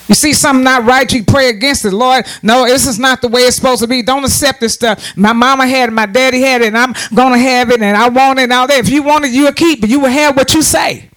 You 0.08 0.14
see 0.14 0.32
something 0.32 0.64
not 0.64 0.84
right, 0.84 1.10
you 1.12 1.22
pray 1.22 1.50
against 1.50 1.84
it. 1.84 1.92
Lord, 1.92 2.26
no, 2.42 2.64
this 2.64 2.86
is 2.86 2.98
not 2.98 3.20
the 3.20 3.28
way 3.28 3.42
it's 3.42 3.56
supposed 3.56 3.82
to 3.82 3.86
be. 3.86 4.02
Don't 4.02 4.24
accept 4.24 4.60
this 4.60 4.74
stuff. 4.74 5.16
My 5.16 5.34
mama 5.34 5.66
had 5.66 5.90
it, 5.90 5.92
my 5.92 6.06
daddy 6.06 6.40
had 6.40 6.62
it, 6.62 6.68
and 6.68 6.78
I'm 6.78 6.94
going 7.14 7.34
to 7.34 7.38
have 7.38 7.70
it, 7.70 7.82
and 7.82 7.96
I 7.96 8.08
want 8.08 8.38
it 8.38 8.44
and 8.44 8.52
all 8.52 8.66
that. 8.66 8.78
If 8.78 8.88
you 8.88 9.02
want 9.02 9.26
it, 9.26 9.32
you'll 9.32 9.52
keep 9.52 9.84
it. 9.84 9.90
You 9.90 10.00
will 10.00 10.08
have 10.08 10.34
what 10.34 10.54
you 10.54 10.62
say. 10.62 11.10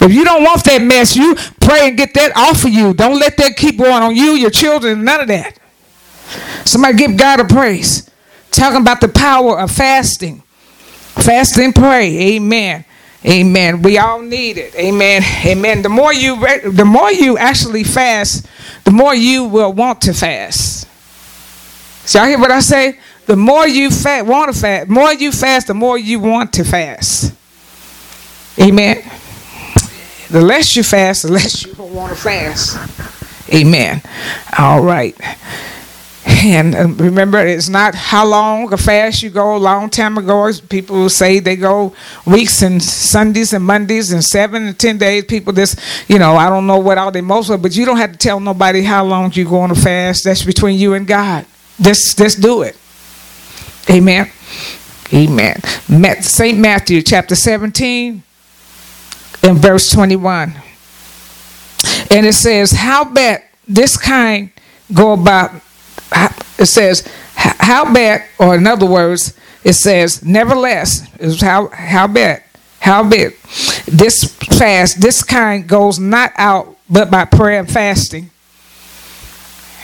If 0.00 0.12
you 0.12 0.24
don't 0.24 0.42
want 0.42 0.64
that 0.64 0.82
mess, 0.82 1.14
you 1.14 1.36
pray 1.60 1.88
and 1.88 1.96
get 1.96 2.14
that 2.14 2.36
off 2.36 2.64
of 2.64 2.70
you. 2.70 2.94
Don't 2.94 3.18
let 3.20 3.36
that 3.36 3.56
keep 3.56 3.78
going 3.78 4.02
on 4.02 4.16
you, 4.16 4.32
your 4.32 4.50
children, 4.50 5.04
none 5.04 5.20
of 5.20 5.28
that. 5.28 5.58
Somebody 6.64 6.96
give 6.96 7.16
God 7.16 7.40
a 7.40 7.44
praise. 7.44 8.10
Talking 8.50 8.80
about 8.80 9.00
the 9.00 9.08
power 9.08 9.60
of 9.60 9.70
fasting. 9.70 10.42
Fast 11.14 11.58
and 11.58 11.74
pray. 11.74 12.36
Amen. 12.36 12.84
Amen. 13.24 13.82
We 13.82 13.98
all 13.98 14.22
need 14.22 14.56
it. 14.56 14.74
Amen. 14.74 15.22
Amen. 15.44 15.82
The 15.82 15.88
more 15.90 16.12
you 16.12 16.40
the 16.70 16.86
more 16.86 17.12
you 17.12 17.36
actually 17.36 17.84
fast, 17.84 18.46
the 18.84 18.90
more 18.90 19.14
you 19.14 19.44
will 19.44 19.72
want 19.72 20.00
to 20.02 20.14
fast. 20.14 20.88
So 22.06 22.18
y'all 22.18 22.28
hear 22.28 22.38
what 22.38 22.50
I 22.50 22.60
say? 22.60 22.98
The 23.26 23.36
more 23.36 23.68
you 23.68 23.90
fast, 23.90 24.26
want 24.26 24.52
to 24.52 24.58
fast, 24.58 24.88
more 24.88 25.12
you 25.12 25.30
fast, 25.30 25.66
the 25.68 25.74
more 25.74 25.98
you 25.98 26.18
want 26.18 26.52
to 26.54 26.64
fast. 26.64 27.34
Amen. 28.58 29.02
The 30.30 30.40
less 30.40 30.74
you 30.74 30.82
fast, 30.82 31.22
the 31.22 31.32
less 31.32 31.64
you 31.64 31.74
want 31.74 32.12
to 32.12 32.20
fast. 32.20 32.78
Amen. 33.52 34.02
All 34.58 34.82
right. 34.82 35.14
And 36.42 36.74
uh, 36.74 36.88
remember, 36.88 37.38
it's 37.38 37.68
not 37.68 37.94
how 37.94 38.26
long 38.26 38.72
a 38.72 38.76
fast 38.78 39.22
you 39.22 39.28
go. 39.28 39.56
A 39.56 39.58
long 39.58 39.90
time 39.90 40.16
ago, 40.16 40.50
people 40.70 41.08
say 41.10 41.38
they 41.38 41.56
go 41.56 41.92
weeks 42.26 42.62
and 42.62 42.82
Sundays 42.82 43.52
and 43.52 43.62
Mondays 43.64 44.10
and 44.12 44.24
seven 44.24 44.66
and 44.66 44.78
ten 44.78 44.96
days. 44.96 45.24
People 45.24 45.52
just, 45.52 45.78
you 46.08 46.18
know, 46.18 46.36
I 46.36 46.48
don't 46.48 46.66
know 46.66 46.78
what 46.78 46.96
all 46.96 47.10
they 47.10 47.20
most 47.20 47.50
of, 47.50 47.60
but 47.60 47.76
you 47.76 47.84
don't 47.84 47.98
have 47.98 48.12
to 48.12 48.18
tell 48.18 48.40
nobody 48.40 48.82
how 48.82 49.04
long 49.04 49.32
you 49.32 49.44
go 49.44 49.60
on 49.60 49.70
a 49.70 49.74
fast. 49.74 50.24
That's 50.24 50.42
between 50.42 50.78
you 50.78 50.94
and 50.94 51.06
God. 51.06 51.44
Just, 51.78 52.16
just 52.16 52.40
do 52.40 52.62
it. 52.62 52.76
Amen. 53.90 54.30
Amen. 55.12 55.60
St. 56.22 56.58
Matthew 56.58 57.02
chapter 57.02 57.34
17 57.34 58.22
and 59.42 59.58
verse 59.58 59.90
21. 59.90 60.54
And 62.10 62.26
it 62.26 62.34
says, 62.34 62.72
How 62.72 63.04
bad 63.04 63.42
this 63.66 63.96
kind 63.96 64.50
go 64.92 65.12
about, 65.12 65.52
it 66.12 66.66
says, 66.66 67.06
How 67.34 67.92
bad, 67.92 68.24
or 68.38 68.56
in 68.56 68.66
other 68.66 68.86
words, 68.86 69.38
it 69.64 69.74
says, 69.74 70.24
Nevertheless, 70.24 71.06
is 71.18 71.40
how, 71.40 71.68
how 71.68 72.06
bad, 72.06 72.42
how 72.80 73.08
bad 73.08 73.32
this 73.86 74.24
fast, 74.58 75.00
this 75.00 75.22
kind 75.22 75.66
goes 75.66 75.98
not 75.98 76.32
out 76.36 76.76
but 76.88 77.10
by 77.10 77.24
prayer 77.24 77.60
and 77.60 77.70
fasting. 77.70 78.30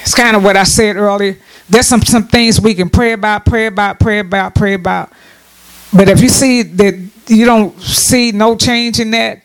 It's 0.02 0.14
kind 0.14 0.36
of 0.36 0.44
what 0.44 0.56
I 0.56 0.64
said 0.64 0.96
earlier. 0.96 1.38
There's 1.68 1.86
some, 1.86 2.02
some 2.02 2.28
things 2.28 2.60
we 2.60 2.74
can 2.74 2.90
pray 2.90 3.12
about, 3.12 3.44
pray 3.44 3.66
about, 3.66 3.98
pray 3.98 4.20
about, 4.20 4.54
pray 4.54 4.74
about. 4.74 5.12
But 5.92 6.08
if 6.08 6.20
you 6.20 6.28
see 6.28 6.62
that 6.62 7.10
you 7.26 7.44
don't 7.44 7.80
see 7.80 8.32
no 8.32 8.56
change 8.56 9.00
in 9.00 9.10
that, 9.12 9.42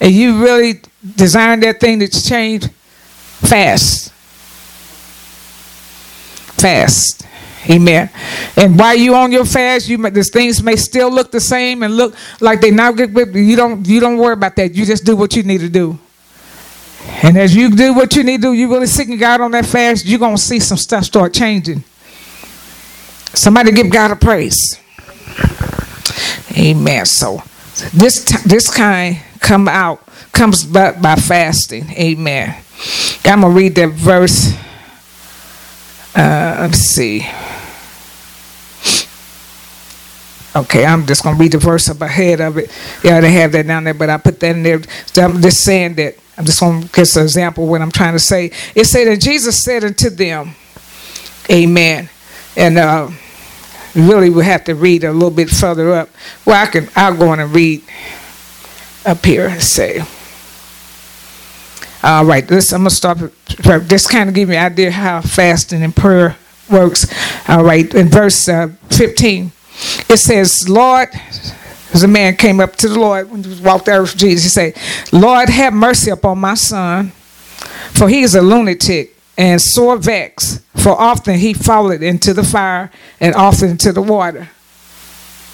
and 0.00 0.12
you 0.12 0.42
really 0.42 0.80
desire 1.16 1.56
that 1.58 1.78
thing 1.78 2.00
to 2.00 2.08
change, 2.08 2.66
fast. 2.68 4.12
Fast. 6.60 7.26
Amen. 7.68 8.08
And 8.56 8.78
while 8.78 8.94
you 8.94 9.14
on 9.14 9.32
your 9.32 9.44
fast, 9.44 9.88
you 9.88 9.98
the 9.98 10.24
things 10.24 10.62
may 10.62 10.76
still 10.76 11.10
look 11.10 11.30
the 11.30 11.40
same 11.40 11.82
and 11.82 11.96
look 11.96 12.14
like 12.40 12.60
they 12.60 12.70
not 12.70 12.96
good. 12.96 13.14
You 13.34 13.54
don't 13.56 13.86
you 13.86 14.00
don't 14.00 14.16
worry 14.16 14.32
about 14.32 14.56
that. 14.56 14.74
You 14.74 14.86
just 14.86 15.04
do 15.04 15.14
what 15.14 15.36
you 15.36 15.42
need 15.42 15.60
to 15.60 15.68
do. 15.68 15.98
And 17.22 17.36
as 17.36 17.54
you 17.54 17.70
do 17.70 17.92
what 17.94 18.16
you 18.16 18.22
need 18.22 18.38
to 18.38 18.48
do, 18.48 18.52
you 18.54 18.70
really 18.70 18.86
seeking 18.86 19.18
God 19.18 19.40
on 19.40 19.50
that 19.50 19.66
fast, 19.66 20.06
you're 20.06 20.18
gonna 20.18 20.38
see 20.38 20.58
some 20.58 20.78
stuff 20.78 21.04
start 21.04 21.34
changing. 21.34 21.84
Somebody 23.34 23.72
give 23.72 23.90
God 23.90 24.10
a 24.10 24.16
praise. 24.16 24.78
Amen. 26.56 27.06
So 27.06 27.42
this 27.92 28.24
this 28.44 28.70
kind 28.70 29.18
come 29.38 29.68
out 29.68 30.02
comes 30.32 30.64
by, 30.64 30.92
by 30.92 31.16
fasting. 31.16 31.90
Amen. 31.90 32.56
I'm 33.24 33.42
gonna 33.42 33.54
read 33.54 33.74
that 33.76 33.90
verse. 33.90 34.54
Uh, 36.14 36.56
let's 36.60 36.78
see. 36.78 37.26
Okay, 40.54 40.84
I'm 40.84 41.06
just 41.06 41.22
gonna 41.22 41.36
read 41.36 41.52
the 41.52 41.58
verse 41.58 41.88
up 41.88 42.00
ahead 42.00 42.40
of 42.40 42.58
it. 42.58 42.76
Yeah, 43.04 43.20
they 43.20 43.30
have 43.32 43.52
that 43.52 43.66
down 43.66 43.84
there, 43.84 43.94
but 43.94 44.10
I 44.10 44.16
put 44.16 44.40
that 44.40 44.56
in 44.56 44.64
there. 44.64 44.80
So 45.06 45.22
I'm 45.22 45.40
just 45.40 45.62
saying 45.62 45.94
that. 45.94 46.16
I'm 46.36 46.44
just 46.44 46.58
gonna 46.58 46.86
give 46.86 47.06
an 47.16 47.22
example 47.22 47.66
what 47.66 47.82
I'm 47.82 47.92
trying 47.92 48.14
to 48.14 48.18
say. 48.18 48.50
It 48.74 48.86
said 48.86 49.06
that 49.06 49.20
Jesus 49.20 49.62
said 49.62 49.84
unto 49.84 50.10
them, 50.10 50.54
Amen. 51.50 52.08
And 52.56 52.78
uh, 52.78 53.10
really 53.94 54.30
we 54.30 54.44
have 54.44 54.64
to 54.64 54.74
read 54.74 55.04
a 55.04 55.12
little 55.12 55.30
bit 55.30 55.50
further 55.50 55.92
up. 55.92 56.08
Well, 56.44 56.60
I 56.60 56.66
can. 56.66 56.88
I'll 56.96 57.16
go 57.16 57.28
on 57.28 57.40
and 57.40 57.54
read 57.54 57.84
up 59.06 59.24
here 59.24 59.48
and 59.48 59.62
say. 59.62 60.02
All 62.02 62.24
right, 62.24 62.46
this 62.46 62.72
I'm 62.72 62.80
gonna 62.80 62.90
stop. 62.90 63.18
This 63.18 64.06
kind 64.06 64.28
of 64.28 64.34
give 64.34 64.48
me 64.48 64.56
an 64.56 64.72
idea 64.72 64.90
how 64.90 65.20
fasting 65.20 65.82
and 65.82 65.94
prayer 65.94 66.36
works. 66.70 67.06
All 67.48 67.64
right, 67.64 67.92
in 67.94 68.08
verse 68.08 68.48
uh, 68.48 68.68
15, 68.90 69.52
it 70.08 70.16
says, 70.18 70.68
"Lord." 70.68 71.08
As 71.92 72.04
a 72.04 72.08
man 72.08 72.36
came 72.36 72.60
up 72.60 72.76
to 72.76 72.88
the 72.88 73.00
Lord 73.00 73.32
when 73.32 73.42
he 73.42 73.60
walked 73.62 73.88
out 73.88 74.02
with 74.02 74.16
Jesus, 74.16 74.44
he 74.44 74.48
said, 74.48 74.76
"Lord, 75.12 75.48
have 75.48 75.72
mercy 75.72 76.12
upon 76.12 76.38
my 76.38 76.54
son, 76.54 77.08
for 77.92 78.08
he 78.08 78.22
is 78.22 78.36
a 78.36 78.40
lunatic 78.40 79.16
and 79.36 79.60
sore 79.60 79.96
vexed, 79.96 80.60
for 80.76 80.90
often 80.90 81.36
he 81.36 81.52
falleth 81.52 82.02
into 82.02 82.32
the 82.32 82.44
fire 82.44 82.90
and 83.18 83.34
often 83.34 83.70
into 83.70 83.90
the 83.90 84.02
water. 84.02 84.50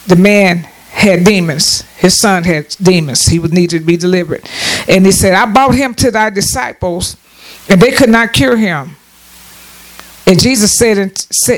The 0.09 0.17
man 0.17 0.69
had 0.97 1.25
demons. 1.25 1.83
His 1.97 2.19
son 2.19 2.45
had 2.45 2.75
demons. 2.83 3.27
He 3.27 3.39
would 3.39 3.53
need 3.53 3.71
to 3.71 3.81
be 3.81 3.97
delivered. 3.97 4.49
And 4.89 5.05
he 5.05 5.13
said, 5.13 5.35
I 5.35 5.51
brought 5.51 5.75
him 5.75 5.95
to 5.95 6.11
thy 6.11 6.31
disciples, 6.31 7.17
and 7.69 7.81
they 7.81 7.93
could 7.93 8.11
not 8.11 8.33
cure 8.33 8.57
him. 8.57 8.97
And 10.29 10.41
Jesus 10.41 10.77
said, 10.77 11.13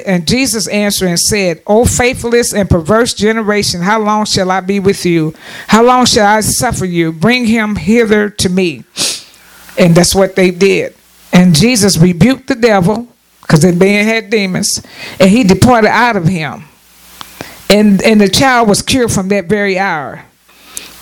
and 0.07 0.29
Jesus 0.29 0.69
answered 0.69 1.09
and 1.09 1.19
said, 1.19 1.63
O 1.67 1.87
faithless 1.87 2.53
and 2.53 2.69
perverse 2.69 3.15
generation, 3.15 3.81
how 3.81 3.99
long 3.99 4.27
shall 4.27 4.51
I 4.51 4.61
be 4.61 4.79
with 4.79 5.07
you? 5.07 5.35
How 5.69 5.83
long 5.83 6.05
shall 6.05 6.27
I 6.27 6.41
suffer 6.41 6.85
you? 6.85 7.11
Bring 7.11 7.47
him 7.47 7.77
hither 7.77 8.29
to 8.29 8.49
me. 8.51 8.85
And 9.79 9.95
that's 9.95 10.15
what 10.15 10.37
they 10.37 10.51
did. 10.51 10.95
And 11.33 11.55
Jesus 11.55 11.97
rebuked 11.97 12.49
the 12.49 12.57
devil 12.57 13.09
because 13.41 13.63
the 13.63 13.73
man 13.73 14.05
had 14.05 14.29
demons, 14.29 14.83
and 15.19 15.31
he 15.31 15.45
departed 15.45 15.89
out 15.89 16.17
of 16.17 16.27
him. 16.27 16.65
And, 17.71 18.03
and 18.03 18.21
the 18.21 18.29
child 18.29 18.69
was 18.69 18.83
cured 18.83 19.13
from 19.13 19.29
that 19.29 19.47
very 19.47 19.79
hour. 19.79 20.25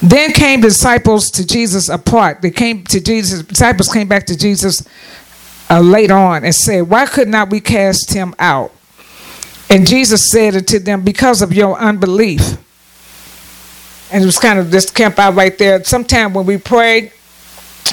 Then 0.03 0.33
came 0.33 0.61
disciples 0.61 1.31
to 1.33 1.47
Jesus 1.47 1.89
apart. 1.89 2.43
They 2.43 2.51
came 2.51 2.85
to 2.85 3.01
Jesus, 3.01 3.43
disciples 3.43 3.93
came 3.93 4.09
back 4.09 4.27
to 4.27 4.37
Jesus 4.37 4.87
uh, 5.71 5.81
later 5.81 6.15
on 6.15 6.45
and 6.45 6.55
said, 6.55 6.83
Why 6.83 7.07
could 7.07 7.29
not 7.29 7.51
we 7.51 7.61
cast 7.61 8.13
him 8.13 8.35
out? 8.39 8.73
And 9.71 9.87
Jesus 9.87 10.31
said 10.31 10.55
unto 10.55 10.79
them, 10.79 11.03
Because 11.03 11.43
of 11.43 11.53
your 11.53 11.79
unbelief. 11.79 12.59
And 14.13 14.23
it 14.23 14.27
was 14.27 14.39
kind 14.39 14.59
of 14.59 14.71
just 14.71 14.95
camp 14.95 15.19
out 15.19 15.35
right 15.35 15.57
there. 15.59 15.83
Sometimes 15.83 16.35
when 16.35 16.47
we 16.47 16.59
pray 16.59 17.11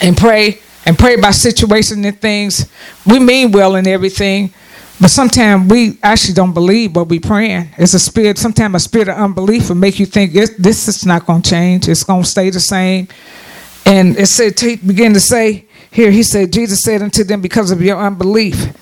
and 0.02 0.16
pray, 0.16 0.60
and 0.86 0.98
pray 0.98 1.16
about 1.16 1.34
situations 1.34 2.06
and 2.06 2.20
things. 2.20 2.70
We 3.06 3.20
mean 3.20 3.52
well 3.52 3.76
in 3.76 3.88
everything, 3.88 4.54
but 5.02 5.10
sometimes 5.10 5.70
we 5.70 5.98
actually 6.02 6.34
don't 6.34 6.54
believe 6.54 6.96
what 6.96 7.08
we're 7.08 7.20
praying. 7.20 7.70
It's 7.78 7.94
a 7.94 8.00
spirit. 8.00 8.38
Sometimes 8.38 8.76
a 8.76 8.80
spirit 8.80 9.10
of 9.10 9.18
unbelief 9.18 9.70
will 9.70 9.76
make 9.76 10.00
you 10.00 10.06
think 10.06 10.34
this 10.34 10.88
is 10.88 11.06
not 11.06 11.26
going 11.26 11.42
to 11.42 11.50
change. 11.50 11.88
It's 11.90 12.04
going 12.04 12.24
to 12.24 12.30
stay 12.30 12.50
the 12.50 12.60
same. 12.60 13.08
And 13.86 14.18
it 14.18 14.28
said, 14.28 14.56
to 14.58 14.78
begin 14.78 15.14
to 15.14 15.20
say 15.20 15.66
here. 15.92 16.12
He 16.12 16.24
said, 16.24 16.54
Jesus 16.54 16.82
said 16.82 17.02
unto 17.02 17.24
them, 17.24 17.42
because 17.42 17.72
of 17.72 17.82
your 17.82 18.00
unbelief. 18.00 18.74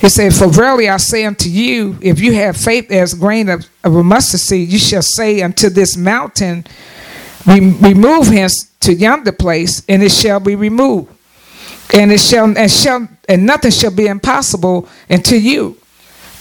He 0.00 0.08
said, 0.08 0.34
For 0.34 0.48
verily 0.48 0.88
I 0.88 0.96
say 0.96 1.24
unto 1.24 1.48
you, 1.48 1.96
if 2.00 2.20
you 2.20 2.32
have 2.34 2.56
faith 2.56 2.90
as 2.90 3.14
grain 3.14 3.48
of, 3.48 3.68
of 3.84 3.94
a 3.94 4.02
mustard 4.02 4.40
seed, 4.40 4.70
you 4.70 4.78
shall 4.78 5.02
say 5.02 5.42
unto 5.42 5.68
this 5.68 5.96
mountain, 5.96 6.64
Remove 7.46 8.26
hence 8.26 8.70
to 8.80 8.94
yonder 8.94 9.32
place, 9.32 9.82
and 9.88 10.02
it 10.02 10.12
shall 10.12 10.40
be 10.40 10.56
removed 10.56 11.14
and 11.92 12.12
it 12.12 12.20
shall 12.20 12.56
and 12.56 12.70
shall 12.70 13.08
and 13.28 13.46
nothing 13.46 13.70
shall 13.70 13.94
be 13.94 14.06
impossible 14.06 14.88
unto 15.08 15.36
you. 15.36 15.76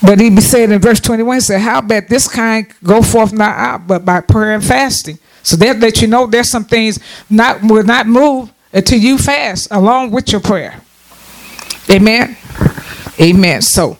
But 0.01 0.19
he 0.19 0.29
be 0.29 0.41
said 0.41 0.71
in 0.71 0.79
verse 0.79 1.01
21, 1.01 1.35
he 1.35 1.41
said, 1.41 1.61
How 1.61 1.79
about 1.79 2.07
this 2.07 2.27
kind 2.27 2.67
go 2.83 3.01
forth 3.01 3.33
not 3.33 3.57
out, 3.57 3.87
but 3.87 4.05
by 4.05 4.21
prayer 4.21 4.53
and 4.53 4.63
fasting. 4.63 5.19
So 5.43 5.55
that 5.57 5.79
let 5.79 6.01
you 6.01 6.07
know 6.07 6.25
there's 6.27 6.49
some 6.49 6.63
things 6.63 6.99
not 7.29 7.61
will 7.63 7.83
not 7.83 8.07
move 8.07 8.51
until 8.71 8.99
you 8.99 9.17
fast 9.17 9.67
along 9.71 10.11
with 10.11 10.31
your 10.31 10.41
prayer. 10.41 10.81
Amen. 11.89 12.37
Amen. 13.19 13.61
So 13.61 13.97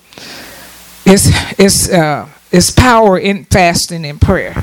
it's 1.06 1.28
it's 1.60 1.90
uh 1.90 2.30
it's 2.52 2.72
power 2.72 3.18
in 3.18 3.46
fasting 3.46 4.06
and 4.06 4.22
prayer. 4.22 4.62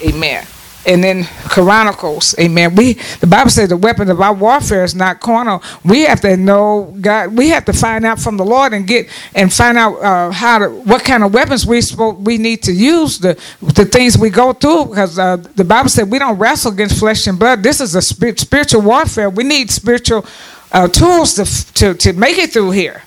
Amen 0.00 0.46
and 0.88 1.04
then 1.04 1.24
Chronicles. 1.48 2.34
Amen. 2.40 2.74
We 2.74 2.94
the 3.20 3.26
Bible 3.26 3.50
says 3.50 3.68
the 3.68 3.76
weapon 3.76 4.10
of 4.10 4.20
our 4.20 4.32
warfare 4.32 4.82
is 4.84 4.94
not 4.94 5.20
carnal. 5.20 5.62
We 5.84 6.02
have 6.06 6.20
to 6.22 6.36
know 6.36 6.96
God. 7.00 7.36
We 7.36 7.50
have 7.50 7.66
to 7.66 7.72
find 7.72 8.06
out 8.06 8.18
from 8.18 8.38
the 8.38 8.44
Lord 8.44 8.72
and 8.72 8.86
get 8.86 9.08
and 9.34 9.52
find 9.52 9.76
out 9.76 9.96
uh, 10.02 10.30
how 10.30 10.58
to 10.58 10.68
what 10.70 11.04
kind 11.04 11.22
of 11.22 11.34
weapons 11.34 11.66
we 11.66 11.80
we 12.18 12.38
need 12.38 12.62
to 12.62 12.72
use 12.72 13.18
the 13.18 13.38
the 13.60 13.84
things 13.84 14.16
we 14.16 14.30
go 14.30 14.52
through 14.52 14.86
because 14.86 15.18
uh, 15.18 15.36
the 15.36 15.64
Bible 15.64 15.90
said 15.90 16.10
we 16.10 16.18
don't 16.18 16.38
wrestle 16.38 16.72
against 16.72 16.98
flesh 16.98 17.26
and 17.26 17.38
blood. 17.38 17.62
This 17.62 17.80
is 17.80 17.94
a 17.94 18.02
spiritual 18.02 18.80
warfare. 18.80 19.28
We 19.28 19.44
need 19.44 19.70
spiritual 19.70 20.24
uh, 20.72 20.88
tools 20.88 21.34
to, 21.34 21.44
to 21.74 21.94
to 21.94 22.12
make 22.14 22.38
it 22.38 22.52
through 22.52 22.70
here. 22.70 23.02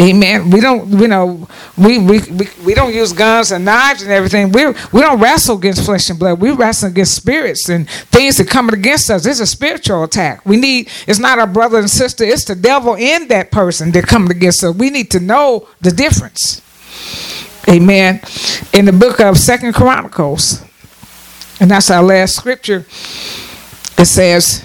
Amen. 0.00 0.50
We 0.50 0.60
don't, 0.60 0.88
you 0.98 1.06
know, 1.06 1.46
we, 1.78 1.98
we, 1.98 2.18
we, 2.18 2.48
we 2.64 2.74
don't 2.74 2.92
use 2.92 3.12
guns 3.12 3.52
and 3.52 3.64
knives 3.64 4.02
and 4.02 4.10
everything. 4.10 4.50
We, 4.50 4.66
we 4.92 5.00
don't 5.00 5.20
wrestle 5.20 5.56
against 5.56 5.84
flesh 5.84 6.10
and 6.10 6.18
blood. 6.18 6.40
We 6.40 6.50
wrestle 6.50 6.88
against 6.88 7.14
spirits 7.14 7.68
and 7.68 7.88
things 7.88 8.38
that 8.38 8.48
come 8.48 8.68
against 8.70 9.08
us. 9.08 9.24
It's 9.24 9.38
a 9.38 9.46
spiritual 9.46 10.02
attack. 10.02 10.44
We 10.44 10.56
need, 10.56 10.90
it's 11.06 11.20
not 11.20 11.38
our 11.38 11.46
brother 11.46 11.78
and 11.78 11.88
sister, 11.88 12.24
it's 12.24 12.44
the 12.44 12.56
devil 12.56 12.94
in 12.94 13.28
that 13.28 13.52
person 13.52 13.92
that 13.92 14.06
coming 14.08 14.32
against 14.32 14.64
us. 14.64 14.74
We 14.74 14.90
need 14.90 15.12
to 15.12 15.20
know 15.20 15.68
the 15.80 15.92
difference. 15.92 16.60
Amen. 17.68 18.20
In 18.72 18.86
the 18.86 18.92
book 18.92 19.20
of 19.20 19.38
Second 19.38 19.74
Chronicles, 19.74 20.60
and 21.60 21.70
that's 21.70 21.88
our 21.90 22.02
last 22.02 22.34
scripture, 22.34 22.84
it 23.96 24.06
says, 24.06 24.64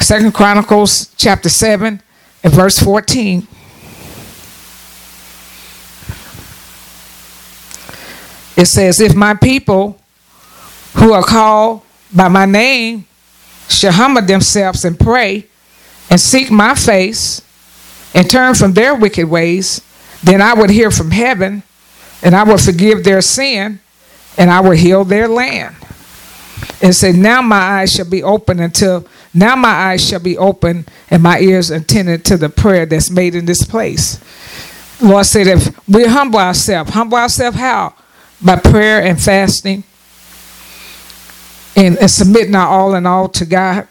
Second 0.00 0.34
Chronicles 0.34 1.14
chapter 1.16 1.48
7 1.48 2.02
in 2.44 2.50
verse 2.50 2.78
14. 2.78 3.48
It 8.56 8.66
says, 8.66 9.00
If 9.00 9.14
my 9.14 9.34
people 9.34 9.98
who 10.96 11.12
are 11.12 11.24
called 11.24 11.82
by 12.12 12.28
my 12.28 12.44
name 12.44 13.06
shall 13.68 13.92
humble 13.92 14.22
themselves 14.22 14.84
and 14.84 14.98
pray 14.98 15.46
and 16.10 16.20
seek 16.20 16.50
my 16.50 16.74
face 16.74 17.40
and 18.14 18.30
turn 18.30 18.54
from 18.54 18.74
their 18.74 18.94
wicked 18.94 19.28
ways, 19.28 19.80
then 20.22 20.40
I 20.40 20.54
would 20.54 20.70
hear 20.70 20.90
from 20.90 21.10
heaven 21.10 21.62
and 22.22 22.36
I 22.36 22.44
would 22.44 22.60
forgive 22.60 23.02
their 23.02 23.22
sin 23.22 23.80
and 24.38 24.50
I 24.50 24.60
will 24.60 24.72
heal 24.72 25.04
their 25.04 25.28
land. 25.28 25.74
And 26.82 26.94
said, 26.94 27.14
Now 27.14 27.42
my 27.42 27.56
eyes 27.80 27.92
shall 27.92 28.08
be 28.08 28.22
open 28.22 28.60
until 28.60 29.06
now 29.34 29.56
my 29.56 29.68
eyes 29.68 30.06
shall 30.06 30.20
be 30.20 30.38
open 30.38 30.86
and 31.10 31.22
my 31.22 31.40
ears 31.40 31.70
attended 31.70 32.24
to 32.26 32.36
the 32.36 32.48
prayer 32.48 32.86
that's 32.86 33.10
made 33.10 33.34
in 33.34 33.46
this 33.46 33.64
place. 33.64 34.20
Lord 35.02 35.26
said, 35.26 35.48
if 35.48 35.88
we 35.88 36.06
humble 36.06 36.38
ourselves, 36.38 36.90
humble 36.90 37.18
ourselves 37.18 37.56
how? 37.56 37.94
By 38.40 38.56
prayer 38.56 39.02
and 39.02 39.20
fasting 39.20 39.82
and, 41.76 41.98
and 41.98 42.10
submitting 42.10 42.54
our 42.54 42.68
all 42.68 42.94
in 42.94 43.06
all 43.06 43.28
to 43.30 43.44
God. 43.44 43.88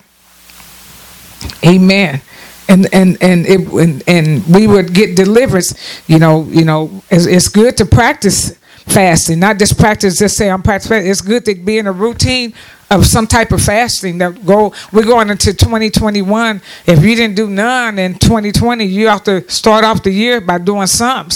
Amen. 1.65 2.21
And 2.69 2.87
and 2.93 3.17
and 3.21 3.45
it 3.45 3.67
and, 3.67 4.03
and 4.07 4.45
we 4.47 4.67
would 4.67 4.93
get 4.93 5.17
deliverance. 5.17 5.73
You 6.07 6.19
know, 6.19 6.43
you 6.43 6.63
know, 6.63 7.03
it's, 7.11 7.25
it's 7.25 7.49
good 7.49 7.75
to 7.77 7.85
practice 7.85 8.57
fasting, 8.85 9.39
not 9.39 9.57
just 9.57 9.77
practice. 9.77 10.17
Just 10.17 10.37
say 10.37 10.49
I'm 10.49 10.61
practicing. 10.61 11.07
It's 11.07 11.21
good 11.21 11.45
to 11.45 11.55
be 11.55 11.77
in 11.77 11.87
a 11.87 11.91
routine 11.91 12.53
of 12.91 13.05
some 13.05 13.27
type 13.27 13.51
of 13.51 13.61
fasting. 13.61 14.17
That 14.19 14.45
go. 14.45 14.73
We're 14.91 15.05
going 15.05 15.29
into 15.29 15.53
2021. 15.53 16.61
If 16.85 17.03
you 17.03 17.15
didn't 17.15 17.35
do 17.35 17.49
none 17.49 17.99
in 17.99 18.15
2020, 18.15 18.85
you 18.85 19.07
have 19.07 19.23
to 19.23 19.49
start 19.49 19.83
off 19.83 20.03
the 20.03 20.11
year 20.11 20.41
by 20.41 20.57
doing 20.57 20.87
some. 20.87 21.29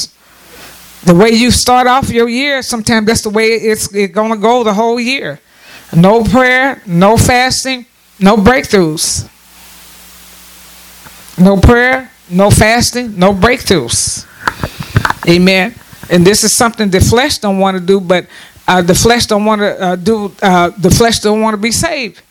The 1.04 1.16
way 1.16 1.30
you 1.30 1.52
start 1.52 1.88
off 1.88 2.10
your 2.10 2.28
year, 2.28 2.62
sometimes 2.62 3.08
that's 3.08 3.22
the 3.22 3.30
way 3.30 3.48
it's, 3.48 3.94
it's 3.96 4.14
going 4.14 4.32
to 4.32 4.38
go 4.38 4.64
the 4.64 4.74
whole 4.74 5.00
year. 5.00 5.40
No 5.96 6.24
prayer, 6.24 6.82
no 6.86 7.16
fasting, 7.16 7.86
no 8.20 8.36
breakthroughs. 8.36 9.30
No 11.40 11.56
prayer, 11.56 12.12
no 12.30 12.50
fasting, 12.50 13.18
no 13.18 13.32
breakthroughs. 13.32 14.26
Amen. 15.30 15.76
And 16.10 16.26
this 16.26 16.44
is 16.44 16.56
something 16.56 16.90
the 16.90 17.02
flesh 17.02 17.38
don't 17.40 17.60
want 17.60 17.78
to 17.78 17.84
do, 17.86 18.00
but 18.00 18.28
uh, 18.68 18.82
the 18.82 18.96
flesh 18.96 19.26
don't 19.26 19.46
want 19.46 19.62
to 19.62 19.82
uh, 19.82 19.96
do. 19.96 20.34
Uh, 20.42 20.70
the 20.78 20.92
flesh 20.92 21.20
don't 21.20 21.42
want 21.42 21.54
to 21.54 21.62
be 21.62 21.72
saved, 21.72 22.22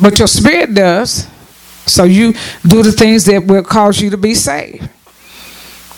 but 0.00 0.18
your 0.18 0.28
spirit 0.28 0.74
does. 0.74 1.26
So 1.86 2.04
you 2.04 2.32
do 2.66 2.82
the 2.82 2.92
things 2.92 3.24
that 3.24 3.44
will 3.44 3.64
cause 3.64 4.00
you 4.00 4.10
to 4.10 4.16
be 4.16 4.34
saved. 4.34 4.88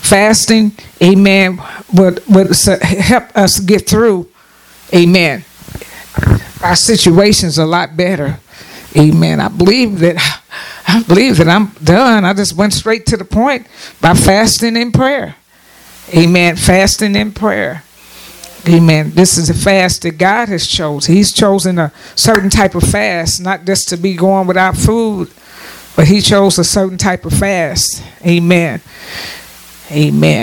Fasting, 0.01 0.73
Amen, 1.03 1.61
would 1.93 2.23
would 2.29 2.57
help 2.83 3.37
us 3.37 3.61
get 3.61 3.89
through, 3.89 4.29
Amen. 4.95 5.45
Our 6.63 6.77
situation's 6.77 7.59
a 7.59 7.67
lot 7.67 7.97
better, 7.97 8.39
Amen. 8.97 9.41
I 9.41 9.49
believe 9.49 9.99
that. 10.01 10.41
I 10.87 11.03
believe 11.05 11.37
that 11.37 11.49
I'm 11.49 11.69
done. 11.83 12.25
I 12.25 12.35
just 12.35 12.55
went 12.55 12.73
straight 12.73 13.07
to 13.07 13.17
the 13.17 13.25
point 13.25 13.67
by 14.01 14.15
fasting 14.15 14.77
and 14.77 14.93
prayer. 14.93 15.37
Amen. 16.15 16.57
Fasting 16.57 17.17
and 17.17 17.35
prayer. 17.35 17.85
Amen. 18.69 19.11
This 19.15 19.39
is 19.39 19.51
a 19.51 19.55
fast 19.55 20.03
that 20.03 20.19
God 20.19 20.49
has 20.49 20.67
chosen. 20.67 21.15
He's 21.15 21.33
chosen 21.33 21.79
a 21.79 21.93
certain 22.15 22.49
type 22.49 22.75
of 22.75 22.85
fast, 22.85 23.41
not 23.41 23.65
just 23.65 23.89
to 23.89 23.97
be 23.97 24.15
going 24.15 24.47
without 24.47 24.77
food, 24.77 25.31
but 25.97 26.07
He 26.07 26.21
chose 26.21 26.59
a 26.59 26.65
certain 26.65 26.99
type 26.99 27.25
of 27.25 27.33
fast. 27.33 28.03
Amen. 28.25 28.81
Amen. 29.91 30.41